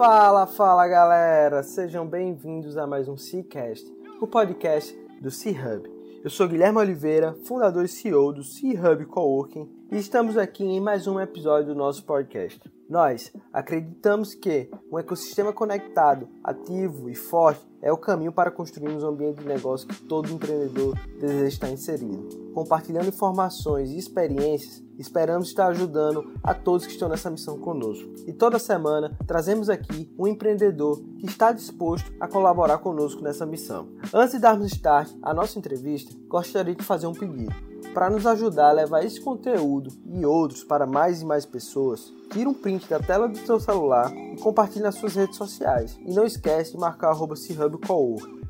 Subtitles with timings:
[0.00, 1.62] Fala, fala galera!
[1.62, 3.86] Sejam bem-vindos a mais um Seacast,
[4.18, 5.90] o podcast do C-Hub.
[6.24, 11.06] Eu sou Guilherme Oliveira, fundador e CEO do C-Hub Coworking, e estamos aqui em mais
[11.06, 12.62] um episódio do nosso podcast.
[12.88, 19.08] Nós acreditamos que um ecossistema conectado, ativo e forte é o caminho para construirmos um
[19.08, 22.28] ambiente de negócio que todo empreendedor deseja estar inserido.
[22.54, 28.08] Compartilhando informações e experiências, esperamos estar ajudando a todos que estão nessa missão conosco.
[28.26, 33.88] E toda semana trazemos aqui um empreendedor que está disposto a colaborar conosco nessa missão.
[34.12, 38.68] Antes de darmos start à nossa entrevista, gostaria de fazer um pedido para nos ajudar
[38.68, 43.00] a levar esse conteúdo e outros para mais e mais pessoas, tira um print da
[43.00, 45.98] tela do seu celular e compartilhe nas suas redes sociais.
[46.06, 47.34] E não esquece de marcar arroba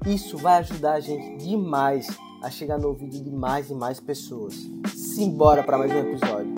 [0.07, 2.09] Isso vai ajudar a gente demais
[2.43, 4.55] a chegar no ouvido de mais e mais pessoas.
[4.87, 6.55] Simbora para mais um episódio.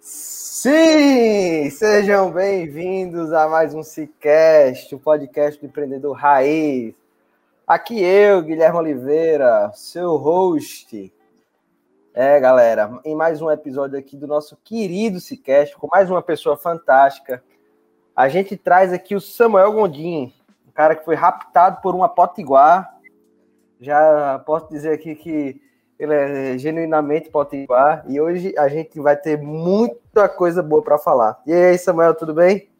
[0.00, 6.94] Sim, sejam bem-vindos a mais um Cicast, o podcast do empreendedor raiz.
[7.66, 11.12] Aqui eu, Guilherme Oliveira, seu host.
[12.18, 16.56] É, galera, em mais um episódio aqui do nosso querido Cicast, com mais uma pessoa
[16.56, 17.44] fantástica.
[18.16, 20.32] A gente traz aqui o Samuel Gondim,
[20.66, 22.90] um cara que foi raptado por uma potiguar.
[23.78, 25.60] Já posso dizer aqui que
[25.98, 31.38] ele é genuinamente potiguar e hoje a gente vai ter muita coisa boa para falar.
[31.46, 32.70] E aí, Samuel, tudo bem?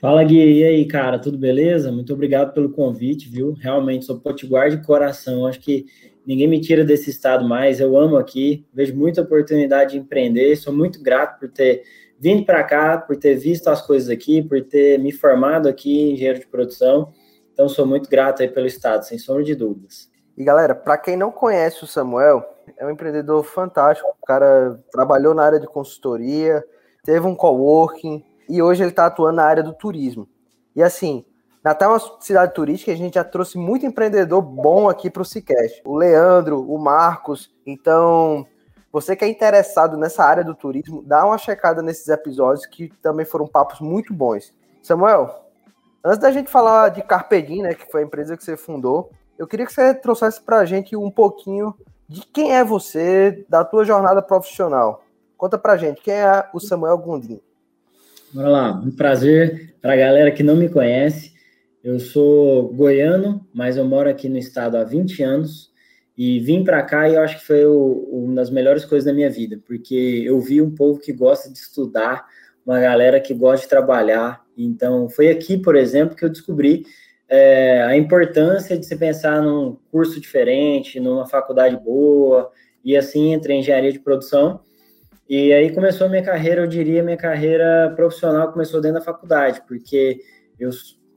[0.00, 0.60] Fala, Gui.
[0.60, 1.92] E aí, cara, tudo beleza?
[1.92, 3.52] Muito obrigado pelo convite, viu?
[3.52, 5.46] Realmente sou potiguar de coração.
[5.46, 5.84] Acho que
[6.26, 7.80] ninguém me tira desse estado mais.
[7.80, 10.56] Eu amo aqui, vejo muita oportunidade de empreender.
[10.56, 11.82] Sou muito grato por ter
[12.18, 16.12] vindo para cá, por ter visto as coisas aqui, por ter me formado aqui em
[16.12, 17.12] engenheiro de produção.
[17.52, 20.10] Então, sou muito grato aí pelo estado, sem sombra de dúvidas.
[20.36, 22.42] E galera, para quem não conhece o Samuel,
[22.78, 24.08] é um empreendedor fantástico.
[24.20, 26.64] O cara trabalhou na área de consultoria,
[27.04, 30.28] teve um coworking e hoje ele está atuando na área do turismo.
[30.74, 31.24] E assim,
[31.62, 35.24] Natal é uma cidade turística a gente já trouxe muito empreendedor bom aqui para o
[35.24, 35.80] Cicast.
[35.84, 37.54] O Leandro, o Marcos.
[37.64, 38.44] Então,
[38.92, 43.24] você que é interessado nessa área do turismo, dá uma checada nesses episódios que também
[43.24, 44.52] foram papos muito bons.
[44.82, 45.46] Samuel,
[46.04, 49.46] antes da gente falar de Carpedim, né, que foi a empresa que você fundou, eu
[49.46, 51.74] queria que você trouxesse para a gente um pouquinho
[52.08, 55.04] de quem é você, da tua jornada profissional.
[55.36, 57.40] Conta para a gente, quem é o Samuel Gondim?
[58.32, 61.31] Bora lá, um prazer para a galera que não me conhece.
[61.82, 65.72] Eu sou goiano, mas eu moro aqui no estado há 20 anos
[66.16, 69.12] e vim para cá e eu acho que foi o, uma das melhores coisas da
[69.12, 72.24] minha vida, porque eu vi um povo que gosta de estudar,
[72.64, 74.44] uma galera que gosta de trabalhar.
[74.56, 76.86] Então, foi aqui, por exemplo, que eu descobri
[77.28, 82.52] é, a importância de se pensar num curso diferente, numa faculdade boa,
[82.84, 84.60] e assim entrei em engenharia de produção.
[85.28, 89.62] E aí começou a minha carreira, eu diria, minha carreira profissional começou dentro da faculdade,
[89.66, 90.20] porque
[90.60, 90.70] eu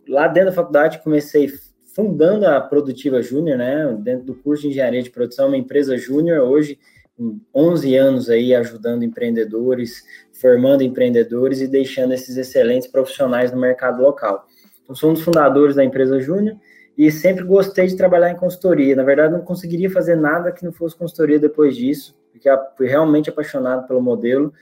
[0.07, 1.51] lá dentro da faculdade comecei
[1.95, 6.41] fundando a Produtiva Júnior, né, dentro do curso de engenharia de produção, uma empresa júnior
[6.41, 6.77] hoje,
[7.17, 14.01] com 11 anos aí ajudando empreendedores, formando empreendedores e deixando esses excelentes profissionais no mercado
[14.01, 14.45] local.
[14.87, 16.57] Eu sou um dos fundadores da empresa Júnior
[16.97, 18.95] e sempre gostei de trabalhar em consultoria.
[18.95, 23.29] Na verdade, não conseguiria fazer nada que não fosse consultoria depois disso, porque fui realmente
[23.29, 24.53] apaixonado pelo modelo.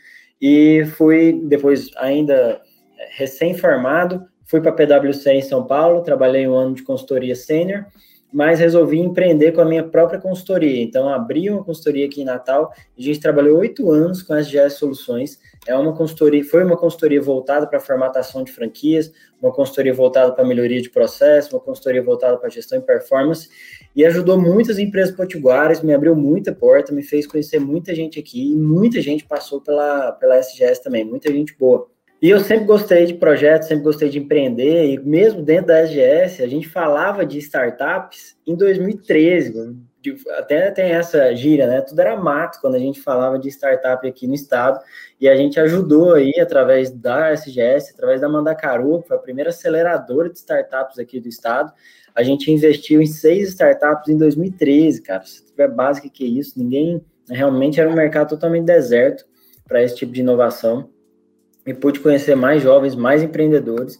[0.41, 2.61] E fui, depois, ainda
[3.11, 7.85] recém-formado, fui para a PwC em São Paulo, trabalhei um ano de consultoria sênior
[8.33, 10.81] mas resolvi empreender com a minha própria consultoria.
[10.81, 14.73] Então, abri uma consultoria aqui em Natal a gente trabalhou oito anos com as GS
[14.73, 15.37] Soluções.
[15.67, 20.43] É uma consultoria, foi uma consultoria voltada para formatação de franquias, uma consultoria voltada para
[20.43, 23.47] melhoria de processo, uma consultoria voltada para gestão e performance,
[23.95, 28.51] e ajudou muitas empresas potiguares, me abriu muita porta, me fez conhecer muita gente aqui,
[28.51, 31.92] e muita gente passou pela, pela SGS também, muita gente boa.
[32.23, 36.41] E eu sempre gostei de projetos, sempre gostei de empreender, e mesmo dentro da SGS,
[36.41, 39.75] a gente falava de startups em 2013,
[40.37, 41.81] até tem essa gíria, né?
[41.81, 44.79] Tudo era mato quando a gente falava de startup aqui no estado,
[45.19, 49.49] e a gente ajudou aí, através da SGS, através da Mandacaru, que foi a primeira
[49.49, 51.73] aceleradora de startups aqui do estado,
[52.15, 55.25] a gente investiu em seis startups em 2013, cara.
[55.25, 59.25] Se tiver básico que isso, ninguém realmente era um mercado totalmente deserto
[59.67, 60.92] para esse tipo de inovação
[61.65, 63.99] e pude conhecer mais jovens, mais empreendedores,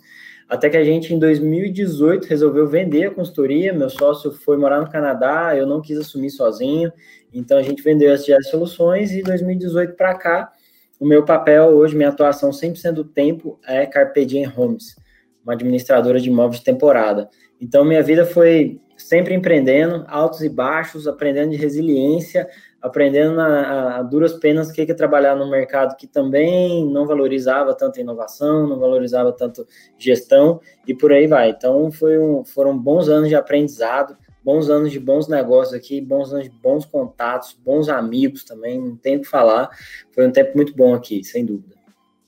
[0.50, 3.74] até que a gente, em 2018, resolveu vender a consultoria.
[3.74, 6.92] Meu sócio foi morar no Canadá, eu não quis assumir sozinho,
[7.34, 10.52] então a gente vendeu as SGS Soluções e 2018 para cá,
[11.00, 14.96] o meu papel hoje, minha atuação 100% do tempo é Carpe Diem Homes,
[15.44, 17.30] uma administradora de imóveis de temporada.
[17.60, 22.48] Então, minha vida foi sempre empreendendo, altos e baixos, aprendendo de resiliência,
[22.84, 28.02] aprendendo a, a, duras penas que é trabalhar num mercado que também não valorizava tanto
[28.02, 29.66] inovação, não valorizava tanto
[29.98, 31.50] gestão e por aí vai.
[31.52, 36.44] Então um, foram bons anos de aprendizado, bons anos de bons negócios aqui, bons anos
[36.44, 39.70] de bons contatos, bons amigos também, não tem o que falar.
[40.12, 41.76] Foi um tempo muito bom aqui, sem dúvida.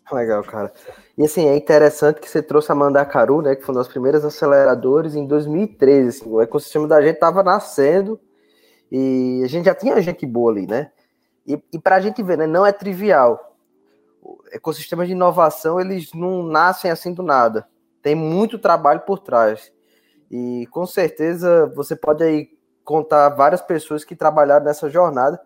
[0.09, 0.71] Legal, cara.
[1.17, 4.23] E assim, é interessante que você trouxe a Mandacaru, né, que foi um dos primeiros
[4.23, 6.07] aceleradores em 2013.
[6.07, 8.17] Assim, o ecossistema da gente estava nascendo
[8.91, 10.91] e a gente já tinha gente boa ali, né?
[11.45, 13.55] E, e para a gente ver, né, não é trivial.
[14.51, 17.67] Ecossistemas de inovação, eles não nascem assim do nada.
[18.01, 19.71] Tem muito trabalho por trás.
[20.31, 22.49] E com certeza você pode aí
[22.83, 25.39] contar várias pessoas que trabalharam nessa jornada.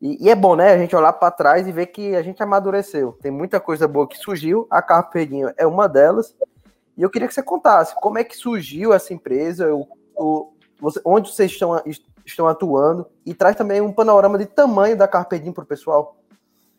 [0.00, 2.42] E, e é bom, né, a gente olhar para trás e ver que a gente
[2.42, 3.12] amadureceu.
[3.20, 6.34] Tem muita coisa boa que surgiu, a Carpedinho é uma delas.
[6.96, 11.00] E eu queria que você contasse como é que surgiu essa empresa, o, o, você,
[11.04, 11.80] onde vocês estão,
[12.24, 16.16] estão atuando, e traz também um panorama de tamanho da Carpedinho para o pessoal.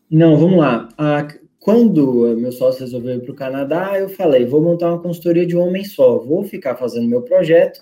[0.10, 0.90] Não, vamos lá.
[0.98, 1.28] A,
[1.60, 5.58] quando meu sócio resolveu ir para o Canadá, eu falei, vou montar uma consultoria de
[5.58, 7.80] homem só, vou ficar fazendo meu projeto,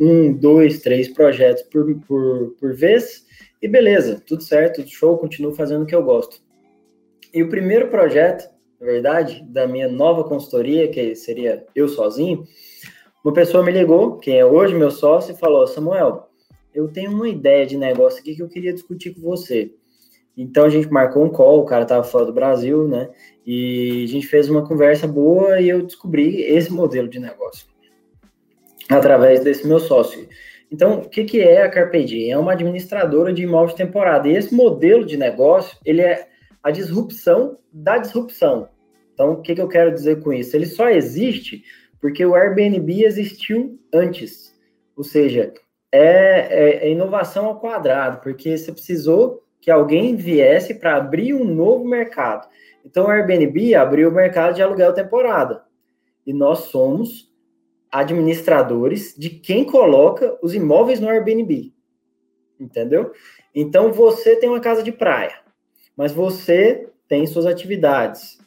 [0.00, 3.26] um, dois, três projetos por, por, por vez,
[3.60, 6.40] e beleza, tudo certo, tudo show, continuo fazendo o que eu gosto.
[7.34, 8.50] E o primeiro projeto,
[8.80, 12.44] na verdade, da minha nova consultoria, que seria eu sozinho,
[13.22, 16.30] uma pessoa me ligou, quem é hoje meu sócio, e falou, Samuel,
[16.74, 19.72] eu tenho uma ideia de negócio aqui que eu queria discutir com você.
[20.36, 23.10] Então a gente marcou um call, o cara estava fora do Brasil, né?
[23.46, 27.66] E a gente fez uma conversa boa e eu descobri esse modelo de negócio
[28.88, 30.26] através desse meu sócio.
[30.70, 34.26] Então, o que, que é a Carpe É uma administradora de imóveis temporada.
[34.26, 36.28] E esse modelo de negócio, ele é
[36.62, 38.70] a disrupção da disrupção.
[39.12, 40.56] Então, o que, que eu quero dizer com isso?
[40.56, 41.62] Ele só existe
[42.00, 44.58] porque o Airbnb existiu antes.
[44.96, 45.52] Ou seja,
[45.92, 51.44] é, é, é inovação ao quadrado, porque você precisou que alguém viesse para abrir um
[51.44, 52.48] novo mercado.
[52.84, 55.64] Então, o Airbnb abriu o mercado de aluguel temporada.
[56.26, 57.30] E nós somos
[57.90, 61.72] administradores de quem coloca os imóveis no Airbnb.
[62.58, 63.12] Entendeu?
[63.54, 65.40] Então, você tem uma casa de praia,
[65.96, 68.41] mas você tem suas atividades,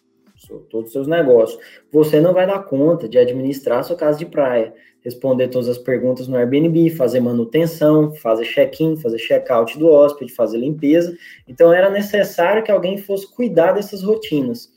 [0.70, 1.60] todos os seus negócios.
[1.92, 4.74] Você não vai dar conta de administrar sua casa de praia
[5.06, 10.58] responder todas as perguntas no Airbnb, fazer manutenção, fazer check-in, fazer check-out do hóspede, fazer
[10.58, 11.16] limpeza.
[11.48, 14.74] Então era necessário que alguém fosse cuidar dessas rotinas.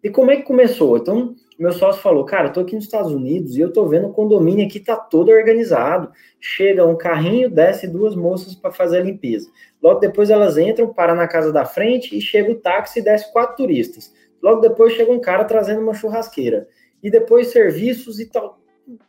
[0.00, 0.96] E como é que começou?
[0.96, 4.06] Então, meu sócio falou: Cara, eu tô aqui nos Estados Unidos e eu tô vendo
[4.06, 6.12] o condomínio aqui tá todo organizado.
[6.40, 9.50] Chega um carrinho, desce duas moças para fazer a limpeza.
[9.82, 13.32] Logo depois elas entram, param na casa da frente e chega o táxi e desce
[13.32, 14.12] quatro turistas.
[14.42, 16.68] Logo depois chega um cara trazendo uma churrasqueira.
[17.02, 18.62] E depois serviços e tal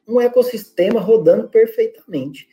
[0.08, 2.48] um ecossistema rodando perfeitamente.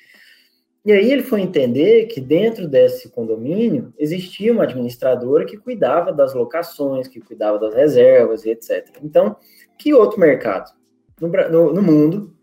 [0.85, 6.33] E aí ele foi entender que dentro desse condomínio existia uma administradora que cuidava das
[6.33, 8.89] locações, que cuidava das reservas e etc.
[9.03, 9.37] Então,
[9.77, 10.73] que outro mercado
[11.21, 12.35] no, no, no mundo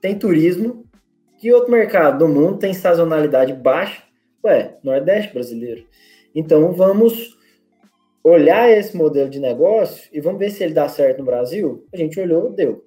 [0.00, 0.84] tem turismo?
[1.38, 4.02] Que outro mercado no mundo tem sazonalidade baixa?
[4.44, 5.86] Ué, Nordeste brasileiro.
[6.34, 7.38] Então, vamos
[8.22, 11.86] olhar esse modelo de negócio e vamos ver se ele dá certo no Brasil?
[11.92, 12.84] A gente olhou, deu.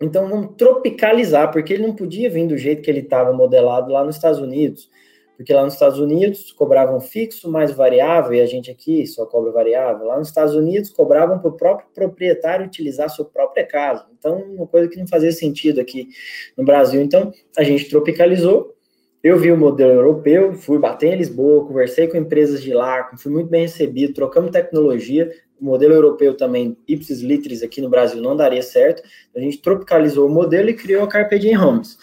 [0.00, 4.04] Então vamos tropicalizar, porque ele não podia vir do jeito que ele estava modelado lá
[4.04, 4.88] nos Estados Unidos.
[5.36, 9.52] Porque lá nos Estados Unidos cobravam fixo mais variável, e a gente aqui só cobra
[9.52, 10.06] variável.
[10.06, 14.06] Lá nos Estados Unidos cobravam para o próprio proprietário utilizar sua própria casa.
[14.18, 16.08] Então, uma coisa que não fazia sentido aqui
[16.56, 17.00] no Brasil.
[17.00, 18.74] Então, a gente tropicalizou.
[19.22, 23.32] Eu vi o modelo europeu, fui bater em Lisboa, conversei com empresas de lá, fui
[23.32, 28.36] muito bem recebido, trocamos tecnologia, o modelo europeu também, ipsis litris, aqui no Brasil não
[28.36, 29.02] daria certo.
[29.34, 31.98] A gente tropicalizou o modelo e criou a Carpe Diem Homes,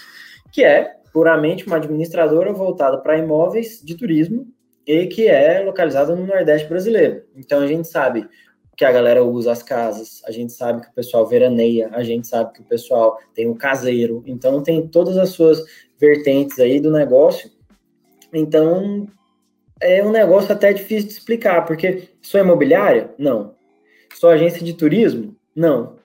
[0.51, 4.47] que é puramente uma administradora voltada para imóveis de turismo
[4.85, 7.23] e que é localizada no Nordeste brasileiro.
[7.33, 8.27] Então a gente sabe
[8.75, 12.27] que a galera usa as casas, a gente sabe que o pessoal veraneia, a gente
[12.27, 15.63] sabe que o pessoal tem um caseiro, então tem todas as suas
[15.97, 17.49] vertentes aí do negócio.
[18.33, 19.07] Então
[19.81, 23.13] é um negócio até difícil de explicar, porque sou imobiliária?
[23.17, 23.55] Não.
[24.13, 25.35] Sou agência de turismo?
[25.55, 25.95] Não.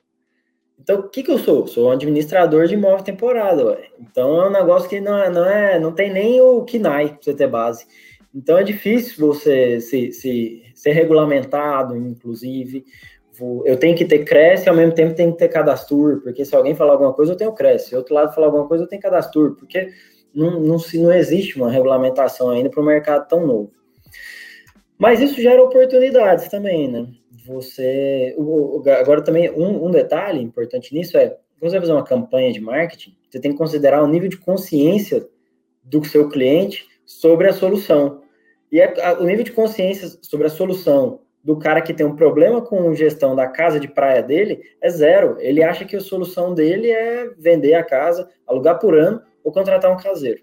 [0.79, 1.67] Então, o que, que eu sou?
[1.67, 3.91] Sou um administrador de imóvel temporada, ué.
[4.01, 7.19] Então é um negócio que não é, não é, não tem nem o KINAI para
[7.23, 7.87] você ter base.
[8.35, 12.85] Então é difícil você se, se, ser regulamentado, inclusive.
[13.65, 16.75] Eu tenho que ter Cresce ao mesmo tempo tenho que ter cadastro, porque se alguém
[16.75, 17.89] falar alguma coisa, eu tenho Cresce.
[17.89, 19.91] Se outro lado falar alguma coisa, eu tenho cadastro, porque
[20.35, 23.73] não, não, se, não existe uma regulamentação ainda para o mercado tão novo.
[24.99, 27.07] Mas isso gera oportunidades também, né?
[27.47, 28.37] Você.
[29.01, 32.61] Agora também, um, um detalhe importante nisso é, quando você vai fazer uma campanha de
[32.61, 35.27] marketing, você tem que considerar o nível de consciência
[35.83, 38.20] do seu cliente sobre a solução.
[38.71, 42.61] E é, o nível de consciência sobre a solução do cara que tem um problema
[42.61, 45.37] com gestão da casa de praia dele é zero.
[45.41, 49.91] Ele acha que a solução dele é vender a casa, alugar por ano ou contratar
[49.91, 50.43] um caseiro.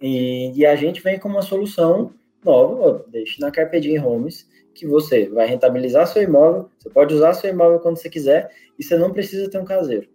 [0.00, 2.12] E, e a gente vem com uma solução
[2.44, 7.50] nova, deixe na Carpedinha Homes, que você vai rentabilizar seu imóvel, você pode usar seu
[7.50, 10.06] imóvel quando você quiser e você não precisa ter um caseiro.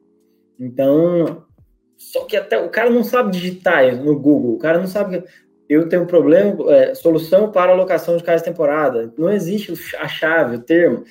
[0.60, 1.44] Então,
[1.98, 5.24] só que até o cara não sabe digitar no Google, o cara não sabe
[5.72, 9.14] eu tenho um problema, é, solução para alocação de casa temporada.
[9.18, 11.06] Não existe a chave, o termo.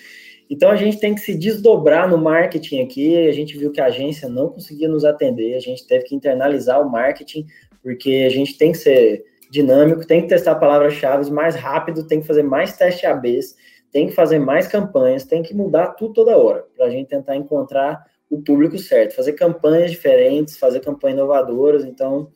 [0.50, 3.26] Então a gente tem que se desdobrar no marketing aqui.
[3.26, 6.78] A gente viu que a agência não conseguia nos atender, a gente teve que internalizar
[6.78, 7.46] o marketing,
[7.82, 12.26] porque a gente tem que ser dinâmico, tem que testar palavras-chave mais rápido, tem que
[12.26, 13.56] fazer mais teste ABs,
[13.90, 17.34] tem que fazer mais campanhas, tem que mudar tudo toda hora, para a gente tentar
[17.34, 21.84] encontrar o público certo, fazer campanhas diferentes, fazer campanhas inovadoras.
[21.84, 22.28] Então,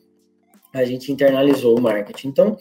[0.75, 2.27] a gente internalizou o marketing.
[2.27, 2.57] Então,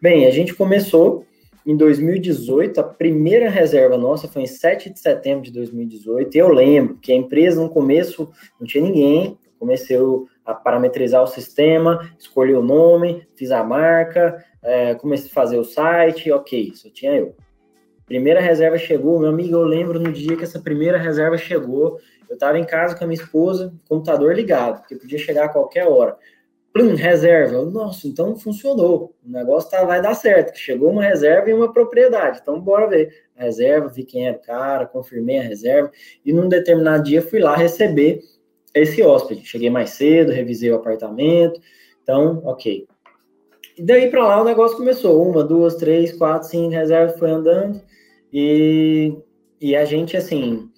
[0.00, 1.26] bem, a gente começou
[1.66, 6.34] em 2018, a primeira reserva nossa foi em 7 de setembro de 2018.
[6.36, 9.98] Eu lembro que a empresa no começo não tinha ninguém, comecei
[10.44, 15.64] a parametrizar o sistema, escolhi o nome, fiz a marca, é, comecei a fazer o
[15.64, 17.36] site, ok, só tinha eu.
[18.06, 22.34] Primeira reserva chegou, meu amigo, eu lembro no dia que essa primeira reserva chegou, eu
[22.34, 26.16] estava em casa com a minha esposa, computador ligado, porque podia chegar a qualquer hora.
[26.72, 27.64] Plum, reserva.
[27.64, 29.14] Nossa, então funcionou.
[29.26, 30.56] O negócio tá, vai dar certo.
[30.56, 32.38] Chegou uma reserva e uma propriedade.
[32.40, 33.12] Então, bora ver.
[33.36, 35.90] A reserva, vi quem era o cara, confirmei a reserva.
[36.24, 38.20] E num determinado dia fui lá receber
[38.72, 39.44] esse hóspede.
[39.44, 41.60] Cheguei mais cedo, revisei o apartamento.
[42.02, 42.86] Então, ok.
[43.76, 45.28] E daí para lá o negócio começou.
[45.28, 47.80] Uma, duas, três, quatro, cinco reservas foi andando.
[48.32, 49.16] E,
[49.60, 50.70] e a gente, assim,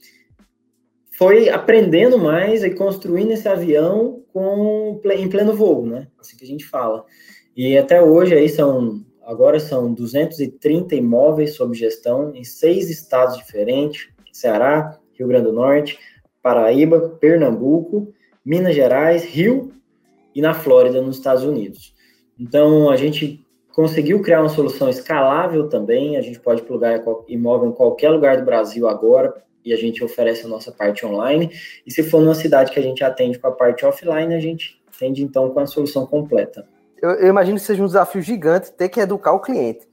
[1.11, 6.09] foi aprendendo mais e construindo esse avião com, em pleno voo, né?
[6.19, 7.05] Assim que a gente fala.
[7.57, 14.09] E até hoje aí são agora são 230 imóveis sob gestão em seis estados diferentes:
[14.33, 15.99] Ceará, Rio Grande do Norte,
[16.43, 18.13] Paraíba, Pernambuco,
[18.45, 19.73] Minas Gerais, Rio
[20.35, 21.95] e na Flórida, nos Estados Unidos.
[22.39, 26.17] Então a gente conseguiu criar uma solução escalável também.
[26.17, 30.45] A gente pode plugar imóvel em qualquer lugar do Brasil agora e a gente oferece
[30.45, 31.51] a nossa parte online.
[31.87, 34.81] E se for numa cidade que a gente atende com a parte offline, a gente
[34.89, 36.67] atende então com a solução completa.
[37.01, 39.89] Eu, eu imagino que seja um desafio gigante ter que educar o cliente.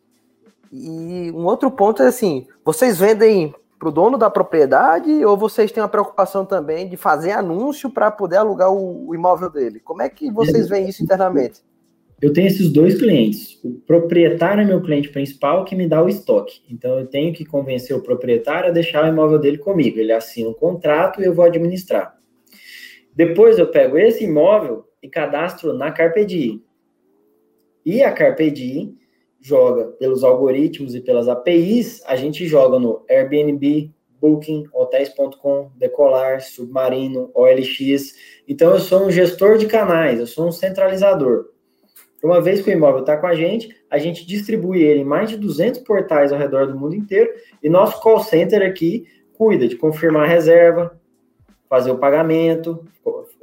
[0.71, 5.71] E um outro ponto é assim: vocês vendem para o dono da propriedade ou vocês
[5.71, 9.79] têm uma preocupação também de fazer anúncio para poder alugar o, o, imóvel dele?
[9.79, 11.63] Como é que vocês veem isso internamente?
[12.21, 13.59] Eu tenho esses dois clientes.
[13.63, 16.61] O proprietário é meu cliente principal que me dá o estoque.
[16.69, 19.99] Então eu tenho que convencer o proprietário a deixar o imóvel dele comigo.
[19.99, 22.17] Ele assina um contrato e eu vou administrar.
[23.15, 26.61] Depois eu pego esse imóvel e cadastro na Carpedi.
[27.85, 28.93] E a Carpedi
[29.39, 37.31] joga pelos algoritmos e pelas APIs, a gente joga no Airbnb, Booking, Hotels.com, Decolar, Submarino,
[37.33, 38.15] OLX.
[38.45, 41.45] Então eu sou um gestor de canais, eu sou um centralizador.
[42.23, 45.29] Uma vez que o imóvel está com a gente, a gente distribui ele em mais
[45.29, 47.31] de 200 portais ao redor do mundo inteiro
[47.63, 50.99] e nosso call center aqui cuida de confirmar a reserva,
[51.69, 52.85] fazer o pagamento,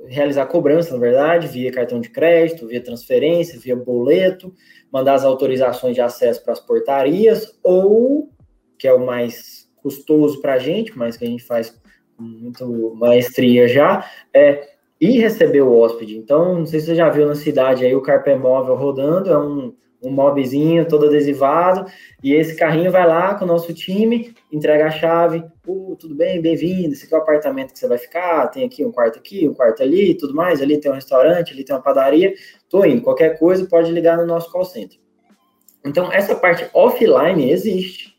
[0.06, 4.52] realizar cobrança, na verdade, via cartão de crédito, via transferência, via boleto,
[4.92, 8.30] mandar as autorizações de acesso para as portarias ou,
[8.78, 11.71] que é o mais custoso para a gente, mas que a gente faz
[12.16, 16.17] com muito maestria já, é e receber o hóspede.
[16.17, 19.38] Então, não sei se você já viu na cidade aí o carpé móvel rodando, é
[19.38, 21.91] um, um mobzinho todo adesivado,
[22.23, 26.41] e esse carrinho vai lá com o nosso time, entrega a chave, uh, tudo bem,
[26.41, 29.47] bem-vindo, esse aqui é o apartamento que você vai ficar, tem aqui um quarto aqui,
[29.49, 32.33] um quarto ali, tudo mais, ali tem um restaurante, ali tem uma padaria,
[32.69, 34.99] tô indo, qualquer coisa pode ligar no nosso call center.
[35.85, 38.16] Então, essa parte offline existe.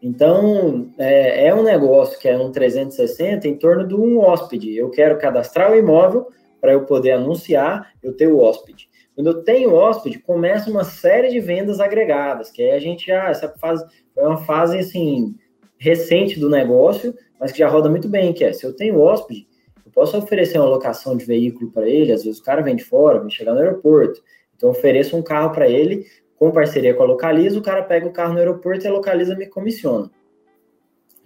[0.00, 4.76] Então, é, é, um negócio que é um 360 em torno de um hóspede.
[4.76, 6.28] Eu quero cadastrar o imóvel
[6.60, 8.88] para eu poder anunciar, eu ter o hóspede.
[9.14, 13.28] Quando eu tenho hóspede, começa uma série de vendas agregadas, que aí a gente já,
[13.28, 13.84] essa fase,
[14.16, 15.34] é uma fase, assim,
[15.76, 19.48] recente do negócio, mas que já roda muito bem, que é, se eu tenho hóspede,
[19.84, 22.84] eu posso oferecer uma locação de veículo para ele, às vezes o cara vem de
[22.84, 24.22] fora, vem chegar no aeroporto,
[24.54, 26.06] então eu ofereço um carro para ele
[26.38, 29.34] com parceria com a Localiza, o cara pega o carro no aeroporto e a Localiza
[29.34, 30.10] me comissiona.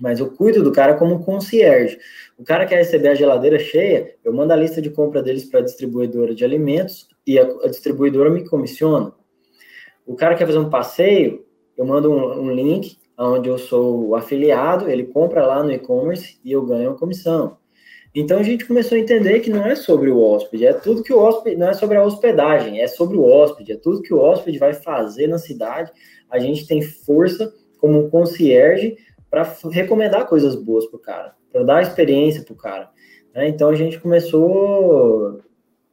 [0.01, 1.99] Mas eu cuido do cara como concierge.
[2.39, 5.61] O cara quer receber a geladeira cheia, eu mando a lista de compra deles para
[5.61, 9.13] a distribuidora de alimentos e a, a, distribuidora me comissiona.
[10.07, 11.45] O cara quer fazer um passeio,
[11.77, 16.51] eu mando um, um link onde eu sou afiliado, ele compra lá no e-commerce e
[16.51, 17.59] eu ganho uma comissão.
[18.15, 21.13] Então a gente começou a entender que não é sobre o hóspede, é tudo que
[21.13, 24.19] o hóspede, não é sobre a hospedagem, é sobre o hóspede, é tudo que o
[24.19, 25.91] hóspede vai fazer na cidade
[26.33, 28.97] a gente tem força como um concierge
[29.31, 32.91] para recomendar coisas boas para o cara, para dar experiência para o cara.
[33.35, 33.49] Né?
[33.49, 35.43] Então a gente começou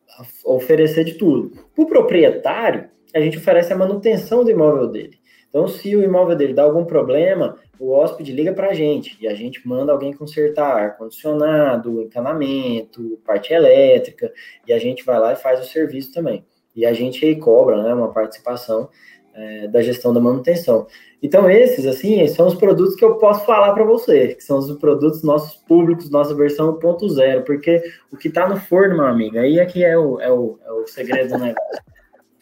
[0.08, 1.52] a oferecer de tudo.
[1.76, 5.20] Para o proprietário, a gente oferece a manutenção do imóvel dele.
[5.50, 9.28] Então, se o imóvel dele dá algum problema, o hóspede liga para a gente e
[9.28, 14.32] a gente manda alguém consertar ar-condicionado, encanamento, parte elétrica,
[14.68, 16.46] e a gente vai lá e faz o serviço também.
[16.76, 18.90] E a gente cobra né, uma participação
[19.34, 20.86] é, da gestão da manutenção.
[21.22, 24.72] Então, esses, assim, são os produtos que eu posso falar para você, que são os
[24.78, 29.60] produtos nossos públicos, nossa versão 1.0, porque o que está no forno, meu amigo, aí
[29.60, 31.90] é que é o, é o, é o segredo do negócio.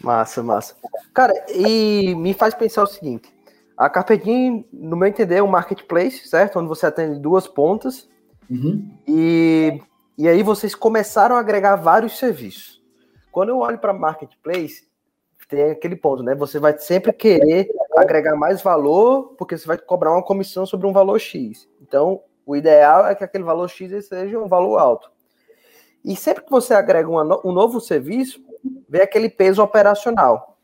[0.02, 0.76] Massa, massa.
[1.14, 3.34] Cara, e me faz pensar o seguinte:
[3.76, 6.60] a Carpedim, no meu entender, é um marketplace, certo?
[6.60, 8.08] Onde você atende duas pontas.
[8.50, 8.90] Uhum.
[9.08, 9.82] E,
[10.18, 12.82] e aí vocês começaram a agregar vários serviços.
[13.32, 14.88] Quando eu olho para marketplace,
[15.48, 16.36] tem aquele ponto, né?
[16.36, 20.94] Você vai sempre querer agregar mais valor, porque você vai cobrar uma comissão sobre um
[20.94, 21.68] valor X.
[21.82, 25.10] Então, o ideal é que aquele valor X seja um valor alto.
[26.04, 28.42] E sempre que você agrega uma, um novo serviço,
[28.88, 30.60] vem aquele peso operacional.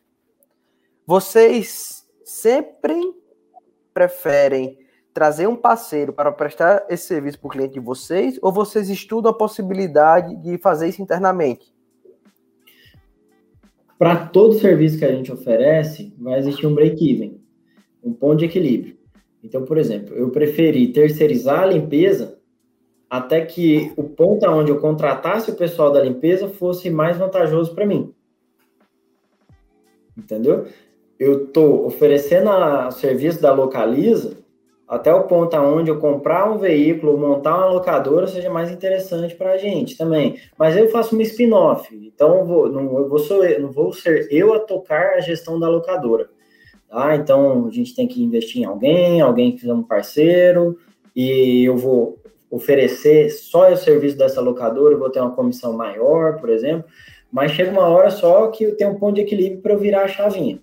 [1.05, 2.95] Vocês sempre
[3.93, 4.77] preferem
[5.13, 9.31] trazer um parceiro para prestar esse serviço para o cliente de vocês, ou vocês estudam
[9.31, 11.73] a possibilidade de fazer isso internamente?
[13.97, 17.39] Para todo serviço que a gente oferece, vai existir um break-even,
[18.03, 18.97] um ponto de equilíbrio.
[19.43, 22.32] Então, por exemplo, eu preferi terceirizar a limpeza
[23.13, 27.85] até que o ponto onde eu contratasse o pessoal da limpeza fosse mais vantajoso para
[27.85, 28.11] mim.
[30.17, 30.65] Entendeu?
[31.19, 34.37] Eu estou oferecendo o serviço da Localiza
[34.87, 39.51] até o ponto onde eu comprar um veículo, montar uma locadora seja mais interessante para
[39.51, 40.39] a gente também.
[40.57, 44.27] Mas eu faço uma spin-off, então eu vou, não, eu vou ser, não vou ser
[44.31, 46.31] eu a tocar a gestão da locadora.
[46.89, 47.15] Tá?
[47.15, 50.79] Então a gente tem que investir em alguém, alguém que seja um parceiro,
[51.15, 52.17] e eu vou
[52.53, 56.85] oferecer só o serviço dessa locadora, eu vou ter uma comissão maior, por exemplo,
[57.31, 60.07] mas chega uma hora só que tenho um ponto de equilíbrio para eu virar a
[60.07, 60.59] chavinha.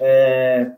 [0.00, 0.72] É,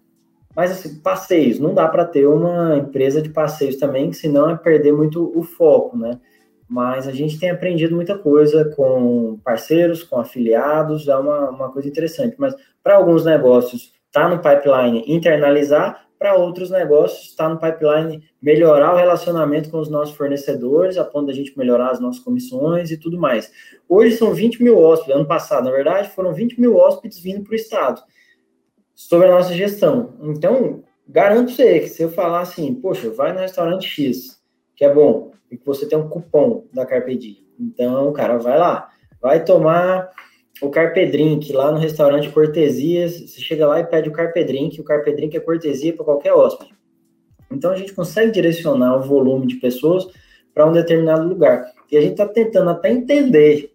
[0.55, 4.93] mas assim, passeios, não dá para ter uma empresa de passeios também, senão é perder
[4.93, 6.21] muito o foco, né?
[6.69, 11.89] Mas a gente tem aprendido muita coisa com parceiros, com afiliados, é uma, uma coisa
[11.89, 12.37] interessante.
[12.39, 18.95] Mas para alguns negócios, está no pipeline internalizar, para outros negócios, está no pipeline melhorar
[18.95, 22.97] o relacionamento com os nossos fornecedores, a ponto da gente melhorar as nossas comissões e
[22.97, 23.51] tudo mais.
[23.89, 27.53] Hoje são 20 mil hóspedes, ano passado, na verdade, foram 20 mil hóspedes vindo para
[27.53, 28.03] o Estado,
[28.95, 30.15] sobre a nossa gestão.
[30.23, 34.41] Então, garanto você que se eu falar assim, poxa, vai no restaurante X,
[34.77, 37.45] que é bom, e que você tem um cupom da Carpe Diem.
[37.59, 40.11] Então, cara vai lá, vai tomar
[40.61, 44.81] o Carpe Drink lá no restaurante Cortesias, você chega lá e pede o Carpe Drink,
[44.81, 46.73] o Carpe Drink é cortesia para qualquer hóspede.
[47.51, 50.07] Então a gente consegue direcionar o volume de pessoas
[50.53, 51.73] para um determinado lugar.
[51.91, 53.73] E a gente está tentando até entender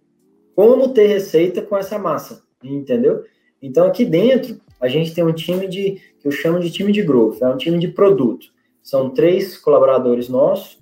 [0.55, 3.23] como ter receita com essa massa, entendeu?
[3.61, 7.01] Então aqui dentro a gente tem um time de que eu chamo de time de
[7.01, 8.47] growth, é um time de produto.
[8.81, 10.79] São três colaboradores nossos,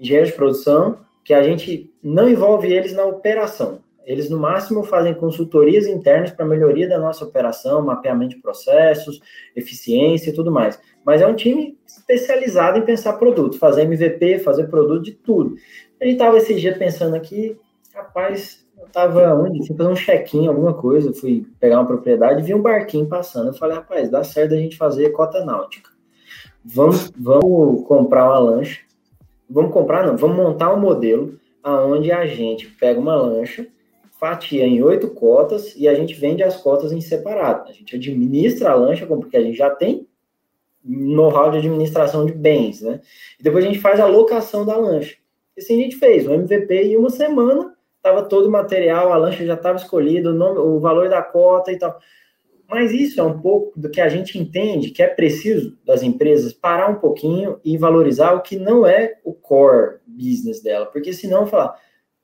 [0.00, 3.80] engenheiros de produção, que a gente não envolve eles na operação.
[4.06, 9.20] Eles, no máximo, fazem consultorias internas para melhoria da nossa operação, mapeamento de processos,
[9.56, 10.80] eficiência e tudo mais.
[11.04, 15.56] Mas é um time especializado em pensar produto, fazer MVP, fazer produto de tudo.
[16.00, 17.58] A gente estava esse dia pensando aqui,
[17.92, 19.66] rapaz, eu estava onde?
[19.66, 23.48] Fui fazer um check-in, alguma coisa, fui pegar uma propriedade, vi um barquinho passando.
[23.48, 25.90] Eu falei, rapaz, dá certo a gente fazer cota náutica.
[26.64, 28.80] Vamos, vamos comprar uma lancha.
[29.48, 33.66] Vamos comprar, não, vamos montar um modelo aonde a gente pega uma lancha,
[34.18, 37.68] fatia em oito cotas e a gente vende as cotas em separado.
[37.68, 40.06] A gente administra a lancha, porque a gente já tem
[40.82, 43.00] know-how de administração de bens, né?
[43.38, 45.16] E depois a gente faz a locação da lancha.
[45.56, 49.16] E assim a gente fez, o MVP em uma semana, estava todo o material, a
[49.16, 51.98] lancha já estava escolhida, o, nome, o valor da cota e tal.
[52.68, 56.52] Mas isso é um pouco do que a gente entende que é preciso das empresas
[56.52, 61.46] parar um pouquinho e valorizar o que não é o core business dela, porque senão
[61.46, 61.76] falar,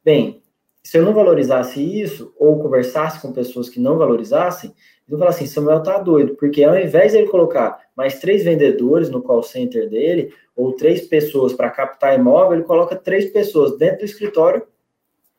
[0.05, 0.42] bem,
[0.83, 4.75] se eu não valorizasse isso, ou conversasse com pessoas que não valorizassem,
[5.09, 9.11] eu falar assim, Samuel tá doido, porque ao invés de ele colocar mais três vendedores
[9.11, 13.99] no call center dele, ou três pessoas para captar imóvel, ele coloca três pessoas dentro
[13.99, 14.63] do escritório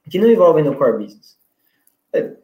[0.09, 1.37] que não envolvem no core business.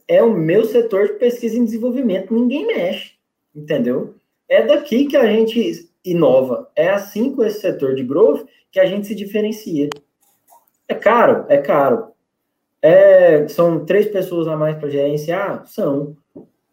[0.08, 3.14] É o meu setor de pesquisa e desenvolvimento, ninguém mexe,
[3.56, 4.16] entendeu?
[4.48, 6.72] É daqui que a gente inova.
[6.76, 9.90] É assim com esse setor de growth que a gente se diferencia.
[10.88, 11.46] É caro?
[11.48, 12.08] É caro.
[12.82, 15.66] É, são três pessoas a mais para gerenciar?
[15.68, 16.16] São.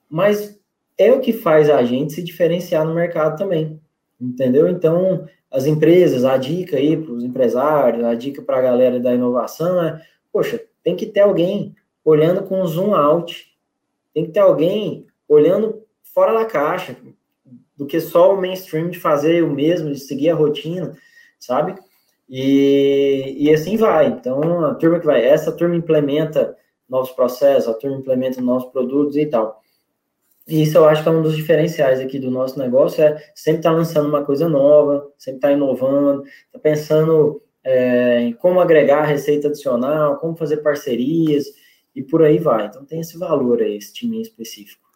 [0.09, 0.59] Mas
[0.97, 3.81] é o que faz a gente se diferenciar no mercado também,
[4.21, 4.69] entendeu?
[4.69, 9.15] Então, as empresas, a dica aí para os empresários, a dica para a galera da
[9.15, 10.01] inovação é,
[10.33, 13.53] poxa, tem que ter alguém olhando com zoom out,
[14.15, 15.83] tem que ter alguém olhando
[16.15, 16.97] fora da caixa,
[17.77, 20.97] do que só o mainstream de fazer o mesmo, de seguir a rotina,
[21.39, 21.75] sabe?
[22.29, 24.07] E, e assim vai.
[24.09, 26.57] Então, a turma que vai, essa turma implementa
[26.89, 29.61] novos processos, a turma implementa novos produtos e tal.
[30.47, 33.61] E isso eu acho que é um dos diferenciais aqui do nosso negócio, é sempre
[33.61, 38.61] estar tá lançando uma coisa nova, sempre estar tá inovando, tá pensando é, em como
[38.61, 41.47] agregar receita adicional, como fazer parcerias
[41.95, 42.67] e por aí vai.
[42.67, 44.87] Então tem esse valor aí, esse time específico.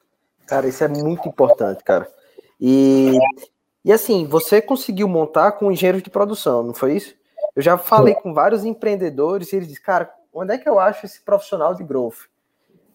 [0.47, 2.09] Cara, isso é muito importante, cara.
[2.61, 3.19] E,
[3.85, 7.20] e assim, você conseguiu montar com engenheiros de produção, não foi isso?
[7.61, 11.05] Eu já falei com vários empreendedores e eles dizem, cara, onde é que eu acho
[11.05, 12.21] esse profissional de growth?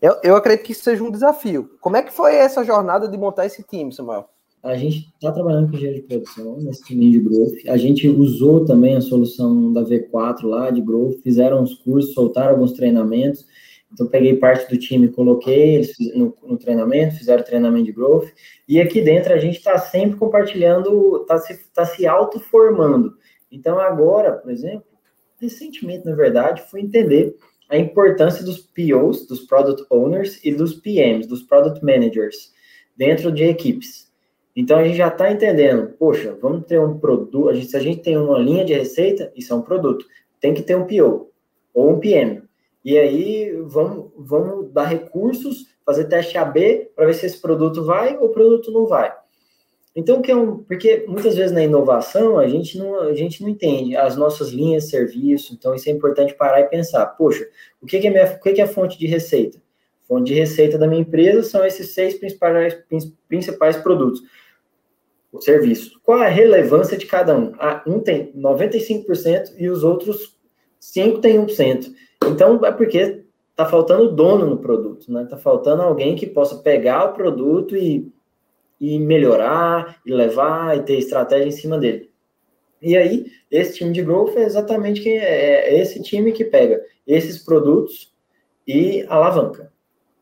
[0.02, 1.70] Eu, eu acredito que isso seja um desafio.
[1.80, 4.28] Como é que foi essa jornada de montar esse time, Samuel?
[4.64, 7.54] A gente está trabalhando com engenharia de produção nesse time de growth.
[7.68, 12.54] A gente usou também a solução da V4 lá de growth, fizeram os cursos, soltaram
[12.54, 13.46] alguns treinamentos.
[13.94, 18.30] Então, peguei parte do time, coloquei eles no, no treinamento, fizeram treinamento de growth.
[18.68, 23.14] E aqui dentro a gente está sempre compartilhando, está se, tá se auto-formando.
[23.56, 24.86] Então, agora, por exemplo,
[25.40, 27.34] recentemente, na verdade, fui entender
[27.70, 32.54] a importância dos POs, dos Product Owners, e dos PMs, dos Product Managers,
[32.98, 34.12] dentro de equipes.
[34.54, 37.80] Então, a gente já está entendendo, poxa, vamos ter um produto, a gente, se a
[37.80, 40.06] gente tem uma linha de receita, isso é um produto,
[40.42, 41.32] tem que ter um PO
[41.74, 42.44] ou um PM.
[42.84, 48.18] E aí, vamos, vamos dar recursos, fazer teste AB para ver se esse produto vai
[48.18, 49.14] ou o produto não vai.
[49.96, 53.48] Então, que é um, porque muitas vezes na inovação a gente não, a gente não
[53.48, 57.48] entende as nossas linhas de serviço, então isso é importante parar e pensar, poxa,
[57.82, 59.62] o que, que é, minha, o que, que é a fonte de receita?
[60.06, 62.78] Fonte de receita da minha empresa são esses seis principais,
[63.28, 64.22] principais produtos.
[65.32, 66.00] O serviço.
[66.04, 67.54] Qual a relevância de cada um?
[67.58, 70.38] Ah, um tem 95% e os outros
[70.80, 71.92] 5 tem 1%.
[72.28, 75.24] Então, é porque está faltando dono no produto, né?
[75.24, 78.14] Está faltando alguém que possa pegar o produto e
[78.86, 82.12] e melhorar, e levar, e ter estratégia em cima dele.
[82.82, 86.84] E aí, esse time de growth é exatamente que é, é esse time que pega
[87.08, 88.14] esses produtos
[88.68, 89.72] e alavanca.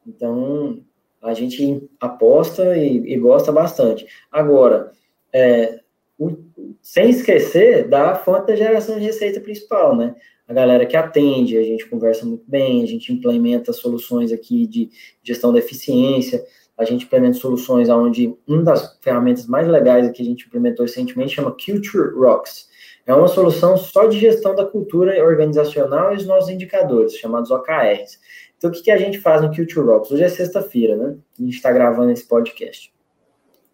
[0.07, 0.81] Então,
[1.21, 4.05] a gente aposta e, e gosta bastante.
[4.31, 4.91] Agora,
[5.33, 5.79] é,
[6.17, 6.37] o,
[6.81, 10.15] sem esquecer da fonte da geração de receita principal, né?
[10.47, 14.89] A galera que atende, a gente conversa muito bem, a gente implementa soluções aqui de
[15.23, 16.43] gestão da eficiência,
[16.77, 21.35] a gente implementa soluções onde uma das ferramentas mais legais que a gente implementou recentemente
[21.35, 22.67] chama Culture Rocks.
[23.05, 28.19] É uma solução só de gestão da cultura organizacional e os nossos indicadores, chamados OKRs.
[28.57, 30.09] Então, o que, que a gente faz no Culture Rocks?
[30.09, 31.17] Hoje é sexta-feira, né?
[31.37, 32.93] A gente está gravando esse podcast.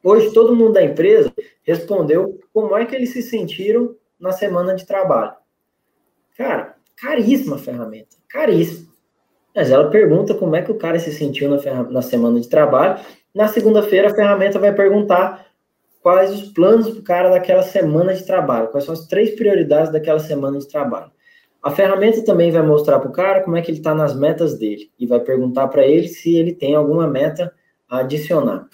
[0.04, 1.32] Hoje, todo mundo da empresa
[1.62, 5.36] respondeu como é que eles se sentiram na semana de trabalho.
[6.36, 8.89] Cara, caríssima ferramenta, caríssima.
[9.56, 13.00] Mas ela pergunta como é que o cara se sentiu na, na semana de trabalho.
[13.34, 15.46] Na segunda-feira, a ferramenta vai perguntar
[16.02, 20.20] quais os planos do cara daquela semana de trabalho, quais são as três prioridades daquela
[20.20, 21.12] semana de trabalho.
[21.62, 24.58] A ferramenta também vai mostrar para o cara como é que ele está nas metas
[24.58, 27.52] dele e vai perguntar para ele se ele tem alguma meta
[27.90, 28.66] a adicionar.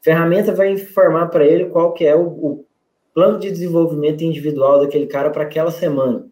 [0.00, 2.66] A ferramenta vai informar para ele qual que é o, o
[3.12, 6.29] plano de desenvolvimento individual daquele cara para aquela semana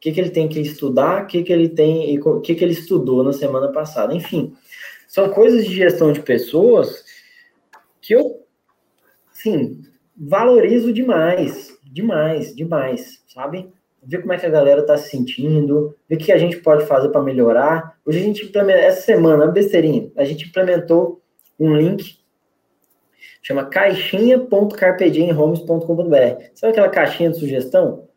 [0.00, 2.64] que, que ele tem que estudar, o que, que ele tem e o que, que
[2.64, 4.14] ele estudou na semana passada.
[4.14, 4.54] Enfim,
[5.06, 7.04] são coisas de gestão de pessoas
[8.00, 8.46] que eu,
[9.30, 9.82] sim,
[10.16, 13.70] valorizo demais, demais, demais, sabe?
[14.02, 16.86] Ver como é que a galera tá se sentindo, ver o que a gente pode
[16.86, 17.98] fazer para melhorar.
[18.06, 21.20] Hoje a gente implementou, essa semana, besteirinha, a gente implementou
[21.58, 22.18] um link
[23.42, 26.44] chama caixinha.carpedienhomes.com.br.
[26.54, 28.09] Sabe aquela caixinha de sugestão?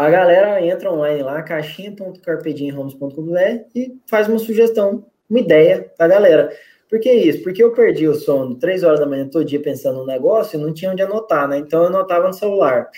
[0.00, 6.56] A galera entra online lá, caixinha.carpedinhomes.com.br e faz uma sugestão, uma ideia da galera.
[6.88, 7.42] Por que isso?
[7.42, 10.62] Porque eu perdi o sono três horas da manhã todo dia pensando no negócio e
[10.62, 11.58] não tinha onde anotar, né?
[11.58, 12.88] Então eu anotava no celular.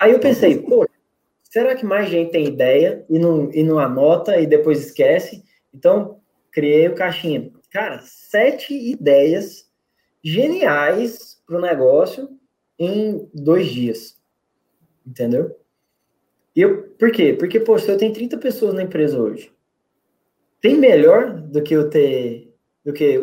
[0.00, 0.84] Aí eu pensei, pô,
[1.44, 5.44] será que mais gente tem ideia e não, e não anota e depois esquece?
[5.72, 6.18] Então,
[6.50, 7.52] criei o caixinha.
[7.70, 9.70] Cara, sete ideias
[10.24, 12.30] geniais para o negócio
[12.76, 14.13] em dois dias
[15.06, 15.56] entendeu?
[16.54, 17.32] E eu, por quê?
[17.32, 19.52] Porque, poxa, eu tenho 30 pessoas na empresa hoje.
[20.60, 23.20] Tem melhor do que eu ter, do que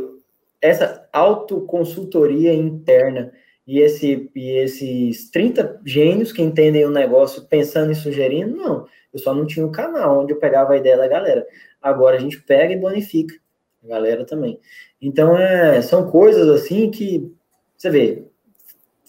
[0.62, 3.32] essa autoconsultoria interna
[3.66, 8.56] e, esse, e esses 30 gênios que entendem o negócio pensando e sugerindo?
[8.56, 11.46] Não, eu só não tinha um canal onde eu pegava a ideia da galera.
[11.82, 13.36] Agora a gente pega e bonifica.
[13.84, 14.60] a galera também.
[15.02, 17.34] Então, é, são coisas assim que,
[17.76, 18.26] você vê,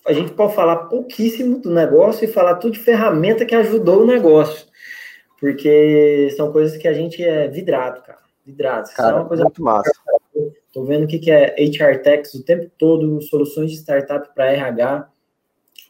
[0.07, 4.07] a gente pode falar pouquíssimo do negócio e falar tudo de ferramenta que ajudou o
[4.07, 4.67] negócio.
[5.39, 8.19] Porque são coisas que a gente é vidrado, cara.
[8.45, 8.89] Vidrado.
[8.95, 9.93] Cara, é uma coisa muito massa.
[10.73, 15.09] Tô vendo o que é HR Techs o tempo todo, soluções de startup para RH,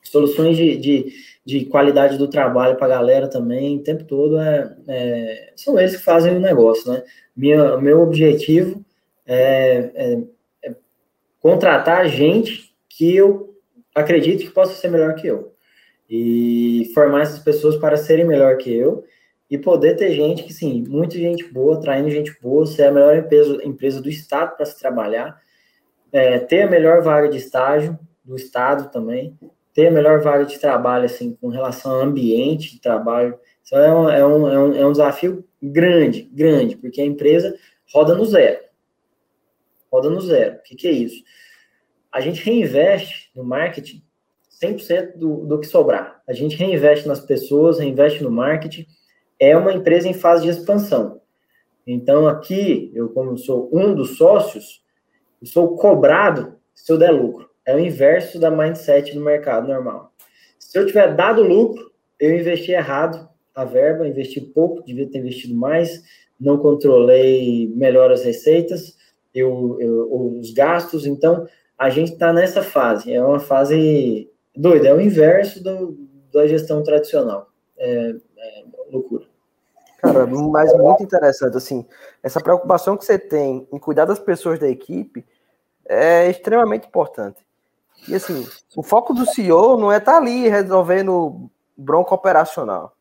[0.02, 1.12] soluções de, de,
[1.44, 5.96] de, qualidade do trabalho para a galera também, o tempo todo é, é, são eles
[5.96, 7.04] que fazem o negócio, né?
[7.34, 8.84] Minha, meu objetivo
[9.24, 10.18] é, é,
[10.64, 10.74] é
[11.40, 13.51] contratar gente que eu
[13.94, 15.54] acredito que possa ser melhor que eu.
[16.08, 19.04] E formar essas pessoas para serem melhor que eu
[19.50, 23.16] e poder ter gente que, sim, muita gente boa, traindo gente boa, ser a melhor
[23.16, 25.38] empresa, empresa do Estado para se trabalhar,
[26.10, 29.38] é, ter a melhor vaga de estágio do Estado também,
[29.74, 33.38] ter a melhor vaga de trabalho, assim, com relação ao ambiente de trabalho.
[33.62, 37.54] Isso é um, é um, é um, é um desafio grande, grande, porque a empresa
[37.92, 38.58] roda no zero.
[39.92, 40.56] Roda no zero.
[40.56, 41.22] O que, que é isso?
[42.12, 44.02] A gente reinveste no marketing
[44.62, 46.22] 100% do, do que sobrar.
[46.28, 48.86] A gente reinveste nas pessoas, reinveste no marketing.
[49.40, 51.20] É uma empresa em fase de expansão.
[51.86, 54.84] Então, aqui, eu, como sou um dos sócios,
[55.42, 57.50] sou cobrado se eu der lucro.
[57.66, 60.12] É o inverso da mindset no mercado normal.
[60.58, 65.54] Se eu tiver dado lucro, eu investi errado a verba, investi pouco, devia ter investido
[65.54, 66.02] mais,
[66.40, 68.96] não controlei melhor as receitas,
[69.34, 71.46] eu, eu os gastos, então
[71.82, 75.98] a gente está nessa fase, é uma fase doida, é o inverso do,
[76.32, 79.26] da gestão tradicional, é, é loucura.
[79.98, 81.84] Cara, mas muito interessante, assim,
[82.22, 85.26] essa preocupação que você tem em cuidar das pessoas da equipe
[85.84, 87.44] é extremamente importante.
[88.08, 92.92] E assim, o foco do CEO não é estar tá ali resolvendo bronco operacional.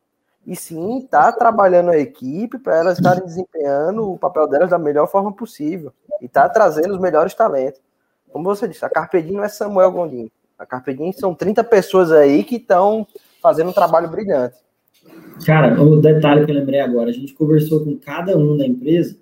[0.44, 4.78] E sim estar tá trabalhando a equipe para elas estarem desempenhando o papel delas da
[4.78, 5.92] melhor forma possível.
[6.20, 7.80] E estar tá trazendo os melhores talentos.
[8.32, 10.30] Como você disse, a Carpedinho não é Samuel Gondim.
[10.58, 13.06] A Carpedinho são 30 pessoas aí que estão
[13.42, 14.56] fazendo um trabalho brilhante.
[15.44, 19.16] Cara, o detalhe que eu lembrei agora, a gente conversou com cada um da empresa,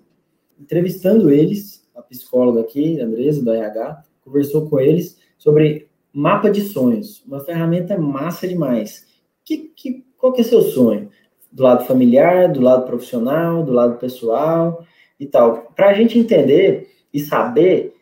[0.59, 6.61] entrevistando eles, a psicóloga aqui, a Andresa, do RH, conversou com eles sobre mapa de
[6.61, 9.07] sonhos, uma ferramenta massa demais.
[9.43, 11.09] Que, que, qual que é seu sonho?
[11.51, 14.85] Do lado familiar, do lado profissional, do lado pessoal
[15.19, 15.71] e tal.
[15.75, 17.95] Para a gente entender e saber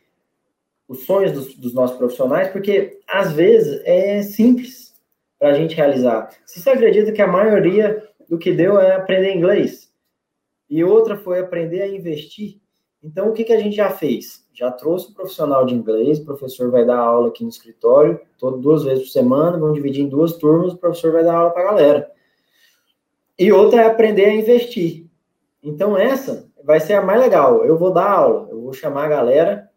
[0.90, 4.94] os sonhos dos, dos, nossos profissionais, porque às vezes é simples
[5.40, 6.30] para a gente realizar.
[6.46, 9.90] Você acredita que a maioria do que deu é aprender inglês,
[10.70, 12.60] e outra foi aprender a investir,
[13.02, 14.50] então o que, que a gente já fez?
[14.60, 18.58] já trouxe um profissional de inglês, o professor vai dar aula aqui no escritório, todo,
[18.58, 21.62] duas vezes por semana, vamos dividir em duas turmas, o professor vai dar aula para
[21.62, 22.12] a galera.
[23.38, 25.06] E outra é aprender a investir.
[25.64, 27.64] Então, essa vai ser a mais legal.
[27.64, 29.69] Eu vou dar aula, eu vou chamar a galera,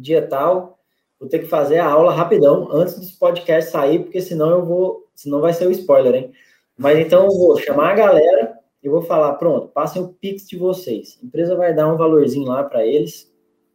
[0.00, 0.78] dia tal,
[1.18, 5.06] vou ter que fazer a aula rapidão, antes desse podcast sair, porque senão eu vou,
[5.14, 6.32] senão vai ser o spoiler, hein?
[6.78, 10.56] Mas então eu vou chamar a galera e vou falar, pronto, passem o Pix de
[10.56, 11.18] vocês.
[11.22, 13.30] A empresa vai dar um valorzinho lá para eles,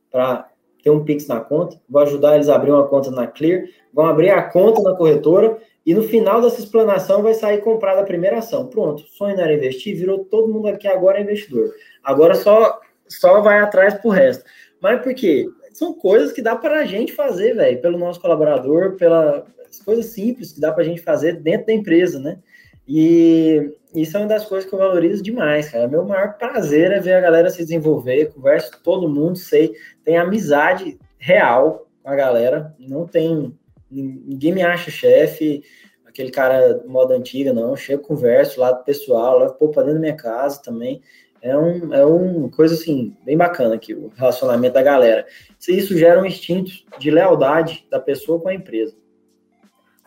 [0.09, 0.49] para
[0.83, 4.05] ter um Pix na conta, vou ajudar eles a abrir uma conta na Clear, vão
[4.05, 8.39] abrir a conta na corretora e no final dessa explanação vai sair comprada a primeira
[8.39, 8.67] ação.
[8.67, 11.71] Pronto, sonho era investir, virou todo mundo aqui agora é investidor.
[12.03, 14.43] Agora só só vai atrás pro resto.
[14.81, 15.47] Mas por quê?
[15.75, 19.43] São coisas que dá para a gente fazer, velho, pelo nosso colaborador, pelas
[19.83, 22.39] coisas simples que dá para a gente fazer dentro da empresa, né?
[22.87, 25.85] E isso é uma das coisas que eu valorizo demais, cara.
[25.85, 30.15] Meu maior prazer é ver a galera se desenvolver, converso com todo mundo, sei, tem
[30.15, 33.53] amizade real com a galera, não tem,
[33.91, 35.61] ninguém me acha chefe,
[36.05, 40.01] aquele cara moda antiga, não, chego, converso lá do pessoal, levo pô, pra dentro da
[40.01, 41.01] minha casa também,
[41.45, 45.27] é um, é uma coisa assim, bem bacana aqui, o relacionamento da galera.
[45.69, 48.95] Isso gera um instinto de lealdade da pessoa com a empresa.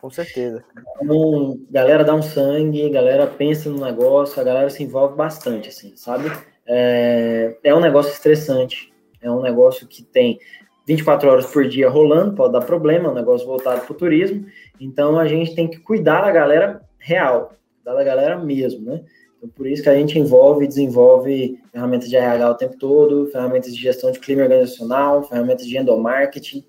[0.01, 0.61] Com certeza.
[1.01, 5.93] Então, galera dá um sangue, galera pensa no negócio, a galera se envolve bastante, assim,
[5.95, 6.29] sabe?
[6.67, 10.39] É, é um negócio estressante, é um negócio que tem
[10.85, 14.45] 24 horas por dia rolando, pode dar problema, é um negócio voltado para o turismo,
[14.77, 19.03] então a gente tem que cuidar da galera real, cuidar da galera mesmo, né?
[19.39, 23.27] Então, por isso que a gente envolve e desenvolve ferramentas de RH o tempo todo,
[23.31, 26.65] ferramentas de gestão de clima organizacional, ferramentas de endomarketing,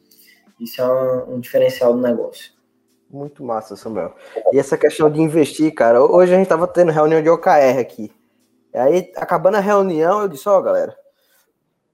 [0.61, 2.53] isso é um, um diferencial do negócio.
[3.11, 4.15] Muito massa, Samuel.
[4.53, 8.13] E essa questão de investir, cara, hoje a gente tava tendo reunião de OKR aqui.
[8.73, 10.97] Aí, acabando a reunião, eu disse, ó, oh, galera,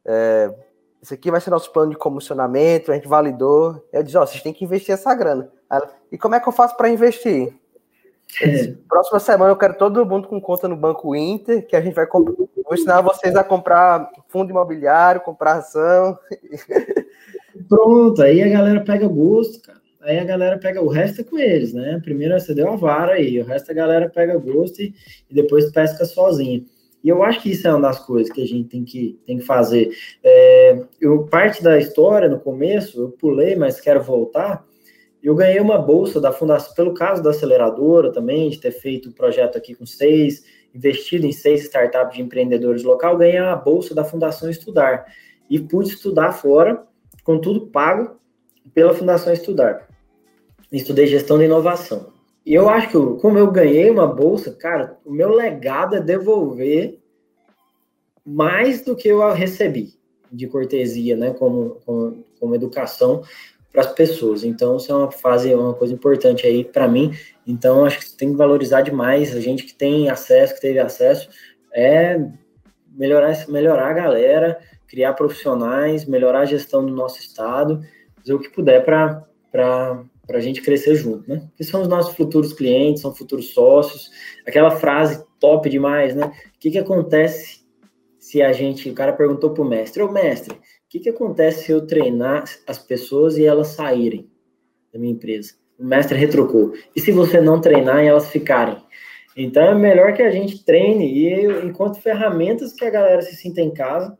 [0.04, 0.54] é,
[1.02, 3.82] esse aqui vai ser nosso plano de comissionamento, a gente validou.
[3.90, 5.50] Eu disse, ó, oh, vocês têm que investir essa grana.
[5.70, 7.58] Ela, e como é que eu faço para investir?
[8.88, 12.06] Próxima semana eu quero todo mundo com conta no Banco Inter, que a gente vai
[12.06, 12.34] comprar.
[12.34, 16.18] Vou ensinar vocês a comprar fundo imobiliário, comprar ação.
[17.68, 19.80] Pronto, aí a galera pega gosto, cara.
[20.02, 22.00] Aí a galera pega o resto é com eles, né?
[22.02, 24.94] Primeiro você deu a vara aí, o resto a galera pega gosto e,
[25.28, 26.62] e depois pesca sozinha.
[27.02, 29.38] E eu acho que isso é uma das coisas que a gente tem que, tem
[29.38, 29.90] que fazer.
[30.22, 34.64] É, eu, parte da história, no começo, eu pulei, mas quero voltar.
[35.22, 39.08] Eu ganhei uma bolsa da fundação, pelo caso da aceleradora também, de ter feito o
[39.10, 43.94] um projeto aqui com seis, investido em seis startups de empreendedores local, ganhei a bolsa
[43.94, 45.06] da Fundação Estudar.
[45.48, 46.84] E pude estudar fora,
[47.24, 48.16] com tudo pago
[48.74, 49.88] pela Fundação Estudar.
[50.70, 52.12] Estudei gestão de inovação.
[52.44, 57.00] E eu acho que, como eu ganhei uma bolsa, cara, o meu legado é devolver
[58.24, 59.94] mais do que eu recebi
[60.30, 63.22] de cortesia, né, como, como, como educação
[63.76, 64.42] para as pessoas.
[64.42, 67.12] Então, isso é uma fase, uma coisa importante aí para mim.
[67.46, 71.28] Então, acho que tem que valorizar demais a gente que tem acesso, que teve acesso,
[71.74, 72.18] é
[72.90, 74.58] melhorar, melhorar a galera,
[74.88, 77.82] criar profissionais, melhorar a gestão do nosso estado,
[78.16, 81.48] fazer o que puder para para a gente crescer junto, né?
[81.56, 84.10] Que são os nossos futuros clientes, são futuros sócios.
[84.44, 86.26] Aquela frase top demais, né?
[86.26, 87.60] O que, que acontece
[88.18, 88.90] se a gente.
[88.90, 90.58] O cara perguntou para o mestre: Ô mestre,
[90.98, 94.30] que, que acontece se eu treinar as pessoas e elas saírem
[94.92, 95.54] da minha empresa?
[95.78, 98.76] O mestre retrucou: e se você não treinar e elas ficarem?
[99.36, 103.60] Então é melhor que a gente treine e enquanto ferramentas que a galera se sinta
[103.60, 104.18] em casa.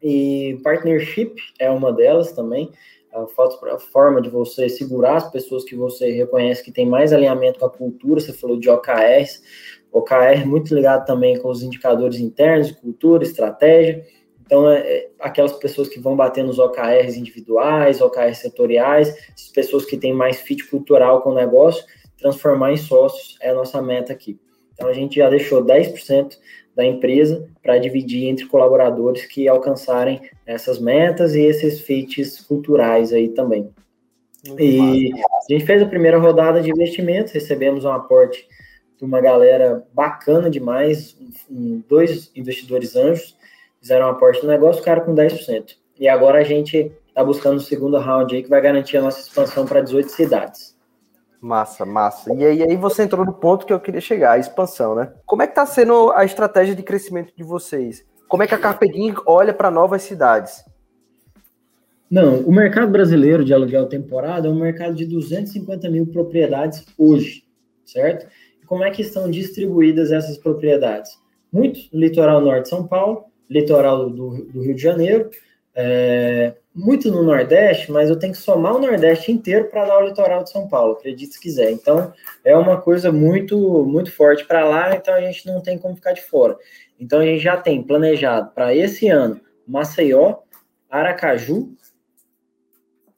[0.00, 2.70] E partnership é uma delas também
[3.12, 7.66] a forma de você segurar as pessoas que você reconhece que tem mais alinhamento com
[7.66, 9.42] a cultura, você falou de OKRs,
[9.90, 14.04] OKR muito ligado também com os indicadores internos, cultura, estratégia,
[14.48, 19.84] então, é, é, aquelas pessoas que vão bater nos OKRs individuais, OKRs setoriais, as pessoas
[19.84, 21.84] que têm mais fit cultural com o negócio,
[22.16, 24.40] transformar em sócios é a nossa meta aqui.
[24.72, 26.38] Então, a gente já deixou 10%
[26.74, 33.28] da empresa para dividir entre colaboradores que alcançarem essas metas e esses feats culturais aí
[33.28, 33.68] também.
[34.46, 35.26] Muito e massa.
[35.46, 38.48] a gente fez a primeira rodada de investimentos, recebemos um aporte
[38.96, 41.18] de uma galera bacana demais,
[41.86, 43.36] dois investidores anjos,
[43.80, 45.76] fizeram um aporte no negócio, ficaram com 10%.
[45.98, 49.20] E agora a gente está buscando o segundo round aí que vai garantir a nossa
[49.20, 50.76] expansão para 18 cidades.
[51.40, 52.34] Massa, massa.
[52.34, 55.12] E aí, aí você entrou no ponto que eu queria chegar, a expansão, né?
[55.24, 58.04] Como é que está sendo a estratégia de crescimento de vocês?
[58.28, 60.64] Como é que a Carpedin olha para novas cidades?
[62.10, 67.44] Não, o mercado brasileiro de aluguel temporada é um mercado de 250 mil propriedades hoje,
[67.84, 68.26] certo?
[68.62, 71.18] E como é que estão distribuídas essas propriedades?
[71.52, 75.30] Muito no litoral norte de São Paulo, litoral do, do Rio de Janeiro,
[75.74, 80.06] é, muito no Nordeste, mas eu tenho que somar o Nordeste inteiro para dar o
[80.06, 81.70] litoral de São Paulo, acredite se quiser.
[81.70, 82.12] Então,
[82.44, 86.12] é uma coisa muito, muito forte para lá, então a gente não tem como ficar
[86.12, 86.56] de fora.
[86.98, 90.38] Então, a gente já tem planejado para esse ano Maceió,
[90.90, 91.70] Aracaju,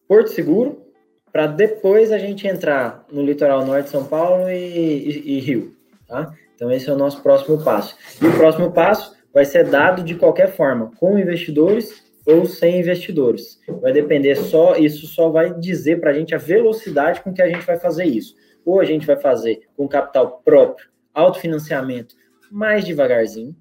[0.06, 0.86] Porto Seguro,
[1.32, 5.76] para depois a gente entrar no litoral norte de São Paulo e, e, e Rio,
[6.06, 6.34] tá?
[6.54, 7.96] Então, esse é o nosso próximo passo.
[8.20, 13.58] E o próximo passo vai ser dado de qualquer forma, com investidores ou sem investidores.
[13.80, 17.48] Vai depender só, isso só vai dizer para a gente a velocidade com que a
[17.48, 18.34] gente vai fazer isso.
[18.64, 22.14] Ou a gente vai fazer com capital próprio, autofinanciamento,
[22.50, 23.56] mais devagarzinho,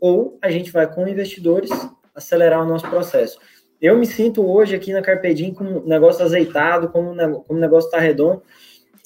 [0.00, 1.70] ou a gente vai com investidores
[2.14, 3.38] acelerar o nosso processo.
[3.80, 7.10] Eu me sinto hoje aqui na Carpedim com um negócio azeitado, como
[7.48, 8.42] o negócio está redondo,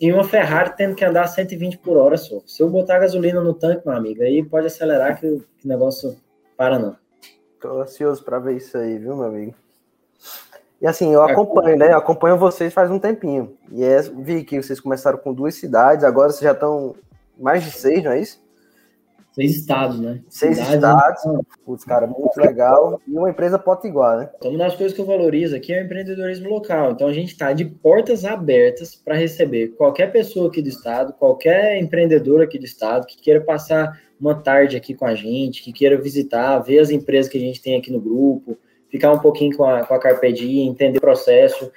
[0.01, 2.41] e uma Ferrari tendo que andar 120 por hora só.
[2.47, 6.17] Se eu botar gasolina no tanque, meu amigo, aí pode acelerar que o negócio
[6.57, 6.97] para não.
[7.61, 9.55] Tô ansioso para ver isso aí, viu, meu amigo?
[10.81, 11.93] E assim, eu acompanho, né?
[11.93, 13.57] Eu acompanho vocês faz um tempinho.
[13.73, 16.95] E é, vi que vocês começaram com duas cidades, agora vocês já estão
[17.37, 18.41] mais de seis, não é isso?
[19.39, 20.21] Seis estados, né?
[20.29, 21.25] Seis Cidade, estados.
[21.27, 21.41] Né?
[21.65, 23.01] Putz, cara, muito legal.
[23.07, 24.31] E uma empresa potiguar, né?
[24.37, 26.91] Então, uma das coisas que eu valorizo aqui é o empreendedorismo local.
[26.91, 31.79] Então, a gente está de portas abertas para receber qualquer pessoa aqui do estado, qualquer
[31.79, 35.97] empreendedor aqui do estado que queira passar uma tarde aqui com a gente, que queira
[35.97, 38.59] visitar, ver as empresas que a gente tem aqui no grupo,
[38.91, 41.71] ficar um pouquinho com a, com a Carpedi, entender o processo.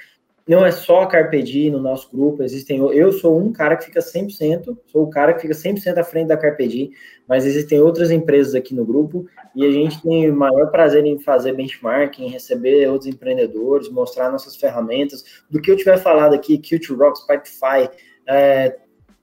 [0.47, 2.79] Não é só a Carpedi no nosso grupo, existem.
[2.79, 6.27] Eu sou um cara que fica 100%, sou o cara que fica 100% à frente
[6.27, 6.91] da Carpedi,
[7.27, 11.19] mas existem outras empresas aqui no grupo e a gente tem o maior prazer em
[11.19, 15.43] fazer benchmarking, receber outros empreendedores, mostrar nossas ferramentas.
[15.49, 17.87] Do que eu tiver falado aqui, Culture Rocks, Pipefy,
[18.27, 18.77] é,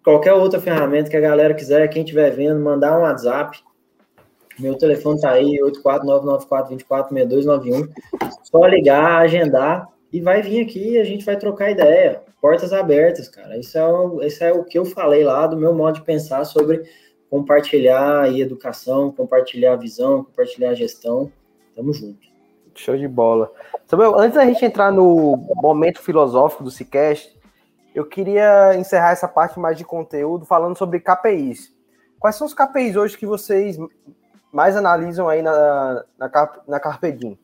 [0.05, 3.59] qualquer outra ferramenta que a galera quiser, quem estiver vendo, mandar um WhatsApp.
[4.59, 7.89] Meu telefone tá aí, 84994246291.
[8.45, 12.23] Só ligar, agendar e vai vir aqui e a gente vai trocar ideia.
[12.41, 13.59] Portas abertas, cara.
[13.59, 16.45] Isso é, o, isso é o que eu falei lá do meu modo de pensar
[16.45, 16.85] sobre
[17.29, 21.31] compartilhar a educação, compartilhar a visão, compartilhar a gestão.
[21.75, 22.27] Tamo junto.
[22.75, 23.53] Show de bola.
[23.87, 27.37] Samuel, antes da gente entrar no momento filosófico do Cicast,
[27.95, 31.75] eu queria encerrar essa parte mais de conteúdo falando sobre KPIs.
[32.19, 33.77] Quais são os KPIs hoje que vocês
[34.53, 36.31] mais analisam aí na, na,
[36.69, 37.37] na Carpedim?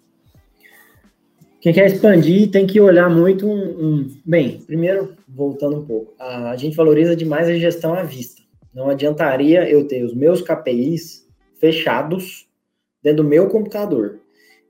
[1.64, 6.54] Quem quer expandir tem que olhar muito um, um, Bem, primeiro, voltando um pouco, a,
[6.56, 8.42] gente valoriza demais a gestão à vista.
[8.74, 11.26] Não adiantaria eu ter os meus KPIs
[11.58, 12.46] fechados
[13.02, 14.20] dentro do meu computador.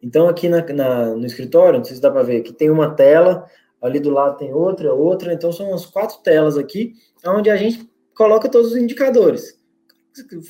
[0.00, 2.94] Então, aqui na, na, no escritório, não sei se dá para ver, aqui tem uma
[2.94, 3.44] tela,
[3.82, 6.92] ali do lado tem outra, outra, então são umas quatro telas aqui,
[7.26, 9.58] onde a gente coloca todos os indicadores.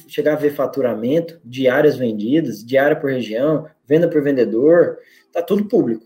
[0.09, 4.99] Chegar a ver faturamento, diárias vendidas, diária por região, venda por vendedor,
[5.33, 6.05] tá tudo público,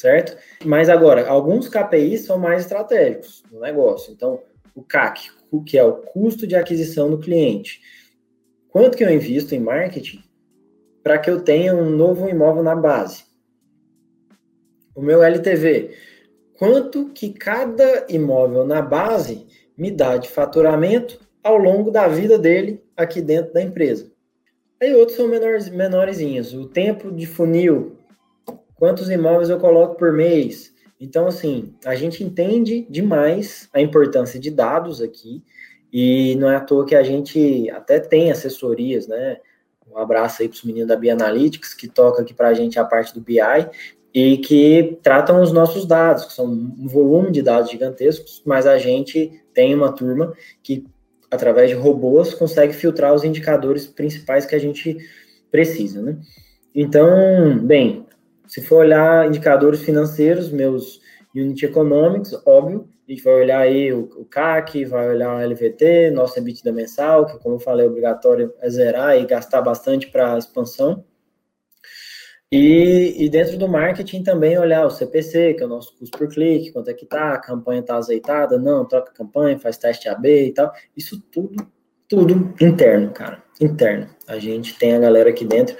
[0.00, 0.36] certo?
[0.64, 4.12] Mas agora, alguns KPIs são mais estratégicos no negócio.
[4.12, 4.40] Então,
[4.74, 7.80] o CAC, o que é o custo de aquisição do cliente.
[8.68, 10.22] Quanto que eu invisto em marketing
[11.02, 13.24] para que eu tenha um novo imóvel na base?
[14.94, 15.94] O meu LTV,
[16.58, 19.46] quanto que cada imóvel na base
[19.76, 24.10] me dá de faturamento ao longo da vida dele aqui dentro da empresa?
[24.80, 26.54] Aí outros são menores, menorzinhos.
[26.54, 27.98] O tempo de funil,
[28.80, 34.50] quantos imóveis eu coloco por mês, então, assim, a gente entende demais a importância de
[34.50, 35.42] dados aqui,
[35.92, 39.38] e não é à toa que a gente até tem assessorias, né?
[39.90, 42.84] Um abraço aí para os meninos da Bianalytics, que toca aqui para a gente a
[42.84, 43.40] parte do BI,
[44.12, 48.76] e que tratam os nossos dados, que são um volume de dados gigantescos, mas a
[48.76, 50.86] gente tem uma turma que,
[51.30, 54.98] através de robôs, consegue filtrar os indicadores principais que a gente
[55.50, 56.18] precisa, né?
[56.74, 58.06] Então, bem,
[58.50, 61.00] se for olhar indicadores financeiros, meus
[61.32, 66.10] Unit Economics, óbvio, a gente vai olhar aí o, o CAC, vai olhar o LVT,
[66.10, 70.36] nosso EBITDA mensal, que como eu falei, é obrigatório é zerar e gastar bastante para
[70.36, 71.04] expansão.
[72.50, 76.28] E, e, dentro do marketing também olhar o CPC, que é o nosso custo por
[76.28, 80.08] clique, quanto é que tá, a campanha tá azeitada, não, troca a campanha, faz teste
[80.08, 80.72] AB e tal.
[80.96, 81.70] Isso tudo,
[82.08, 84.10] tudo interno, cara, interno.
[84.26, 85.76] A gente tem a galera aqui dentro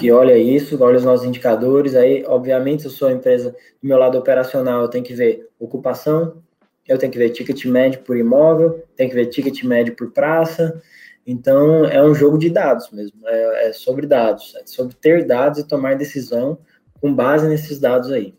[0.00, 1.94] que olha isso, olha os nossos indicadores.
[1.94, 3.50] Aí, obviamente, se eu sou a empresa
[3.82, 6.42] do meu lado operacional, eu tenho que ver ocupação,
[6.88, 10.80] eu tenho que ver ticket médio por imóvel, tenho que ver ticket médio por praça.
[11.26, 15.58] Então, é um jogo de dados mesmo, é, é sobre dados, é sobre ter dados
[15.58, 16.58] e tomar decisão
[16.98, 18.34] com base nesses dados aí.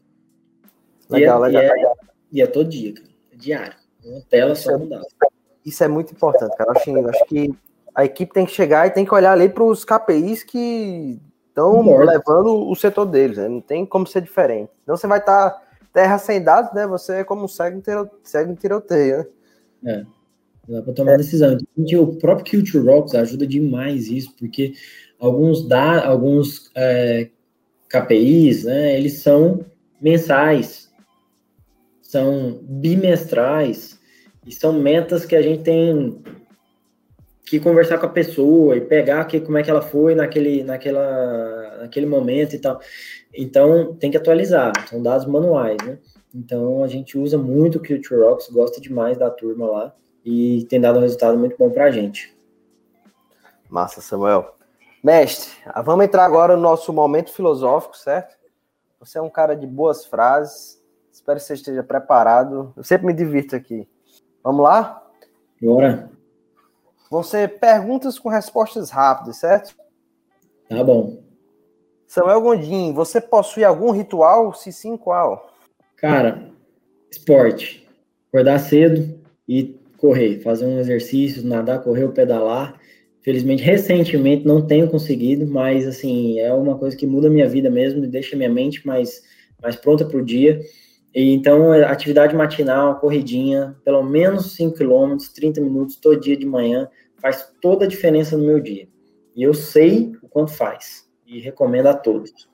[1.10, 1.94] Legal, e é, legal, e é,
[2.32, 3.76] E é todo dia, cara, é diário.
[4.04, 5.08] Uma tela só com dados.
[5.64, 6.72] Isso é muito importante, cara.
[6.72, 7.54] Acho, acho que
[7.94, 11.98] a equipe tem que chegar e tem que olhar ali para os KPIs que estão
[12.00, 13.48] levando o setor deles, né?
[13.48, 14.72] Não tem como ser diferente.
[14.84, 15.62] Então você vai estar tá
[15.94, 16.88] terra sem dados, né?
[16.88, 19.28] Você é como segue um, segue um tiroteio,
[19.82, 20.06] né?
[20.68, 21.18] É, dá para tomar é.
[21.18, 21.58] decisão.
[21.78, 24.74] O próprio Culture Rocks ajuda demais isso, porque
[25.20, 27.30] alguns, da, alguns é,
[27.90, 28.98] KPIs, né?
[28.98, 29.66] Eles são
[30.00, 30.90] mensais,
[32.02, 34.00] são bimestrais,
[34.46, 36.22] e são metas que a gente tem
[37.46, 41.78] que conversar com a pessoa e pegar que, como é que ela foi naquele, naquela,
[41.82, 42.80] naquele momento e tal.
[43.34, 45.98] Então, tem que atualizar, são dados manuais, né?
[46.34, 50.80] Então, a gente usa muito o Culture Rocks, gosta demais da turma lá e tem
[50.80, 52.36] dado um resultado muito bom para a gente.
[53.70, 54.56] Massa, Samuel.
[55.04, 55.52] Mestre,
[55.84, 58.36] vamos entrar agora no nosso momento filosófico, certo?
[59.00, 60.80] Você é um cara de boas frases,
[61.12, 62.72] espero que você esteja preparado.
[62.78, 63.88] Eu sempre me divirto aqui.
[64.44, 65.04] Vamos lá?
[65.60, 66.11] Bora.
[67.12, 69.76] Vão ser perguntas com respostas rápidas, certo?
[70.70, 71.22] Tá bom.
[72.08, 74.54] Samuel Gondim, você possui algum ritual?
[74.54, 75.54] Se sim, qual?
[75.98, 76.50] Cara,
[77.12, 77.86] esporte.
[78.30, 82.80] Acordar cedo e correr, fazer um exercício, nadar, correr ou pedalar.
[83.22, 88.06] Felizmente, recentemente não tenho conseguido, mas assim, é uma coisa que muda minha vida mesmo
[88.06, 89.22] e deixa minha mente mais,
[89.62, 90.62] mais pronta para o dia.
[91.14, 96.90] E, então, atividade matinal, corridinha, pelo menos 5 km, 30 minutos todo dia de manhã,
[97.22, 98.88] faz toda a diferença no meu dia.
[99.36, 101.10] E eu sei o quanto faz.
[101.26, 102.50] E recomendo a todos.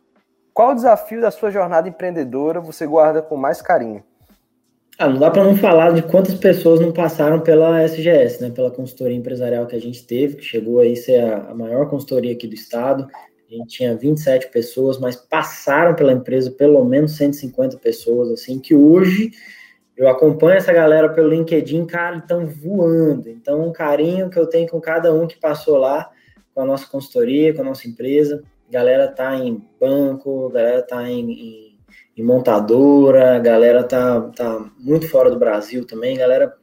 [0.53, 4.03] Qual o desafio da sua jornada empreendedora você guarda com mais carinho?
[4.99, 8.49] Ah, não dá para não falar de quantas pessoas não passaram pela SGS, né?
[8.49, 12.33] Pela consultoria empresarial que a gente teve, que chegou aí ser a, a maior consultoria
[12.33, 13.07] aqui do estado.
[13.47, 18.75] A gente tinha 27 pessoas, mas passaram pela empresa pelo menos 150 pessoas, assim, que
[18.75, 19.31] hoje
[19.95, 23.29] eu acompanho essa galera pelo LinkedIn, cara, estão voando.
[23.29, 26.09] Então, um carinho que eu tenho com cada um que passou lá,
[26.53, 28.43] com a nossa consultoria, com a nossa empresa.
[28.69, 31.67] Galera tá em banco, galera tá em, em
[32.17, 36.57] em montadora, galera tá, tá muito fora do Brasil também, galera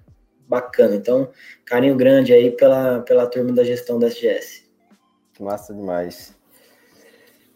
[0.48, 0.96] bacana.
[0.96, 1.30] Então,
[1.64, 4.64] carinho grande aí pela, pela turma da gestão da SGS.
[5.38, 6.36] Massa demais.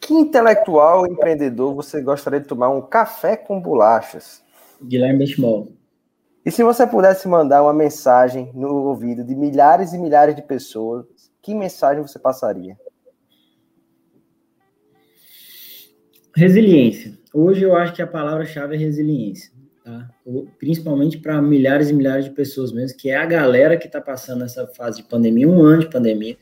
[0.00, 4.42] Que intelectual empreendedor você gostaria de tomar um café com bolachas?
[4.82, 5.72] Guilherme Benchimol.
[6.44, 11.04] E se você pudesse mandar uma mensagem no ouvido de milhares e milhares de pessoas,
[11.42, 12.76] que mensagem você passaria?
[16.34, 17.18] Resiliência.
[17.34, 19.52] Hoje eu acho que a palavra-chave é resiliência,
[19.84, 20.08] tá?
[20.58, 24.44] Principalmente para milhares e milhares de pessoas mesmo, que é a galera que está passando
[24.44, 26.38] essa fase de pandemia, um ano de pandemia.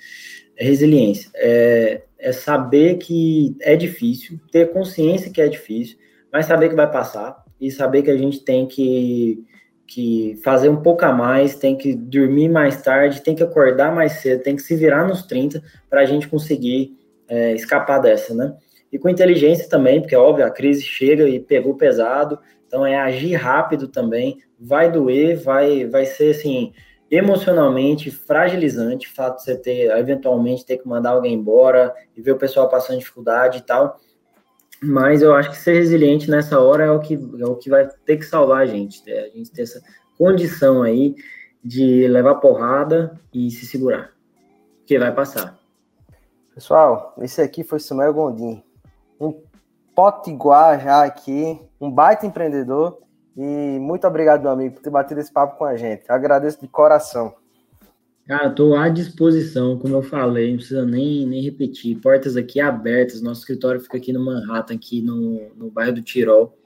[0.56, 1.30] É resiliência.
[1.34, 5.96] É, é saber que é difícil, ter consciência que é difícil,
[6.32, 9.44] mas saber que vai passar e saber que a gente tem que,
[9.86, 14.12] que fazer um pouco a mais, tem que dormir mais tarde, tem que acordar mais
[14.12, 16.96] cedo, tem que se virar nos 30 para a gente conseguir
[17.28, 18.56] é, escapar dessa, né?
[18.92, 23.34] E com inteligência também, porque, óbvio, a crise chega e pegou pesado, então é agir
[23.34, 26.72] rápido também, vai doer, vai, vai ser, assim,
[27.10, 32.32] emocionalmente fragilizante o fato de você ter, eventualmente, ter que mandar alguém embora e ver
[32.32, 34.00] o pessoal passando dificuldade e tal,
[34.82, 37.88] mas eu acho que ser resiliente nessa hora é o que, é o que vai
[38.04, 39.20] ter que salvar a gente, né?
[39.20, 39.80] a gente ter essa
[40.18, 41.14] condição aí
[41.64, 44.12] de levar porrada e se segurar,
[44.78, 45.58] porque vai passar.
[46.54, 48.62] Pessoal, esse aqui foi Samuel Gondim
[49.20, 49.42] um
[49.94, 52.98] potiguar já aqui, um baita empreendedor.
[53.36, 56.04] E muito obrigado, meu amigo, por ter batido esse papo com a gente.
[56.08, 57.34] agradeço de coração.
[58.26, 62.00] Cara, estou à disposição, como eu falei, não precisa nem, nem repetir.
[62.00, 66.56] Portas aqui abertas, nosso escritório fica aqui no Manhattan, aqui no, no bairro do Tirol.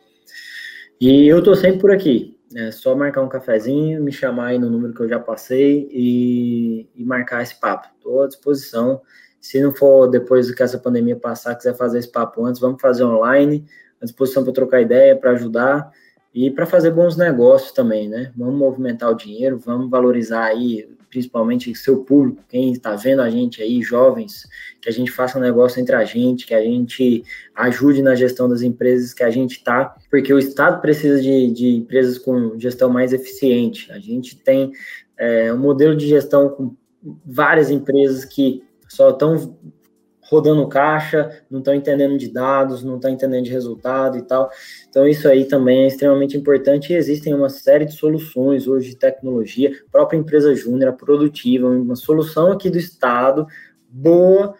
[0.98, 2.38] E eu estou sempre por aqui.
[2.54, 6.88] É só marcar um cafezinho, me chamar aí no número que eu já passei e,
[6.94, 7.88] e marcar esse papo.
[7.96, 9.02] Estou à disposição.
[9.40, 13.04] Se não for depois que essa pandemia passar, quiser fazer esse papo antes, vamos fazer
[13.04, 13.66] online,
[14.00, 15.90] à disposição para trocar ideia, para ajudar
[16.34, 18.32] e para fazer bons negócios também, né?
[18.36, 23.60] Vamos movimentar o dinheiro, vamos valorizar aí, principalmente seu público, quem está vendo a gente
[23.60, 24.48] aí, jovens,
[24.80, 27.24] que a gente faça um negócio entre a gente, que a gente
[27.54, 31.70] ajude na gestão das empresas que a gente está, porque o Estado precisa de, de
[31.70, 33.90] empresas com gestão mais eficiente.
[33.90, 34.72] A gente tem
[35.18, 36.76] é, um modelo de gestão com
[37.26, 39.56] várias empresas que só estão
[40.30, 44.48] rodando caixa, não estão entendendo de dados, não estão entendendo de resultado e tal.
[44.88, 48.96] Então, isso aí também é extremamente importante e existem uma série de soluções hoje de
[48.96, 53.44] tecnologia, própria empresa júnior, produtiva, uma solução aqui do Estado,
[53.88, 54.54] boa,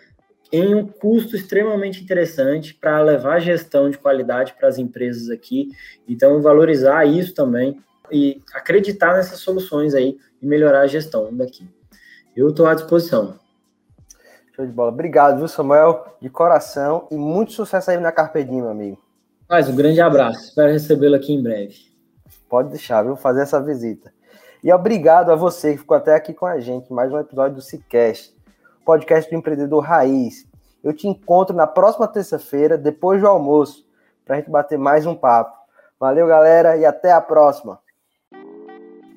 [0.51, 5.69] em um custo extremamente interessante para levar gestão de qualidade para as empresas aqui.
[6.09, 11.65] Então, valorizar isso também e acreditar nessas soluções aí e melhorar a gestão daqui.
[12.35, 13.39] Eu estou à disposição.
[14.61, 14.91] Show de bola.
[14.91, 16.05] Obrigado, viu, Samuel?
[16.21, 18.99] De coração e muito sucesso aí na Carpedinho, meu amigo.
[19.49, 20.49] Mais um grande abraço.
[20.49, 21.77] Espero recebê-lo aqui em breve.
[22.47, 23.17] Pode deixar, viu?
[23.17, 24.13] Fazer essa visita.
[24.63, 26.93] E obrigado a você que ficou até aqui com a gente.
[26.93, 28.37] Mais um episódio do Cicast,
[28.85, 30.47] podcast do empreendedor Raiz.
[30.85, 33.87] Eu te encontro na próxima terça-feira, depois do almoço,
[34.27, 35.57] para a gente bater mais um papo.
[35.99, 37.79] Valeu, galera, e até a próxima.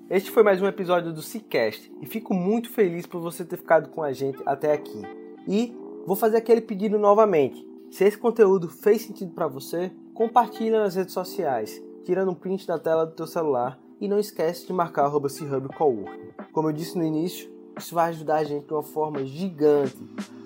[0.09, 3.89] Este foi mais um episódio do Cicast e fico muito feliz por você ter ficado
[3.89, 5.22] com a gente até aqui.
[5.47, 5.75] E
[6.05, 7.67] vou fazer aquele pedido novamente.
[7.91, 12.79] Se esse conteúdo fez sentido para você, compartilha nas redes sociais, tirando um print da
[12.79, 15.21] tela do teu celular e não esquece de marcar o
[15.69, 16.33] Coworking.
[16.51, 19.97] Como eu disse no início, isso vai ajudar a gente de uma forma gigante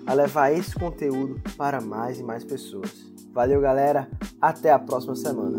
[0.06, 2.90] a levar esse conteúdo para mais e mais pessoas.
[3.32, 4.08] Valeu, galera.
[4.40, 5.56] Até a próxima semana.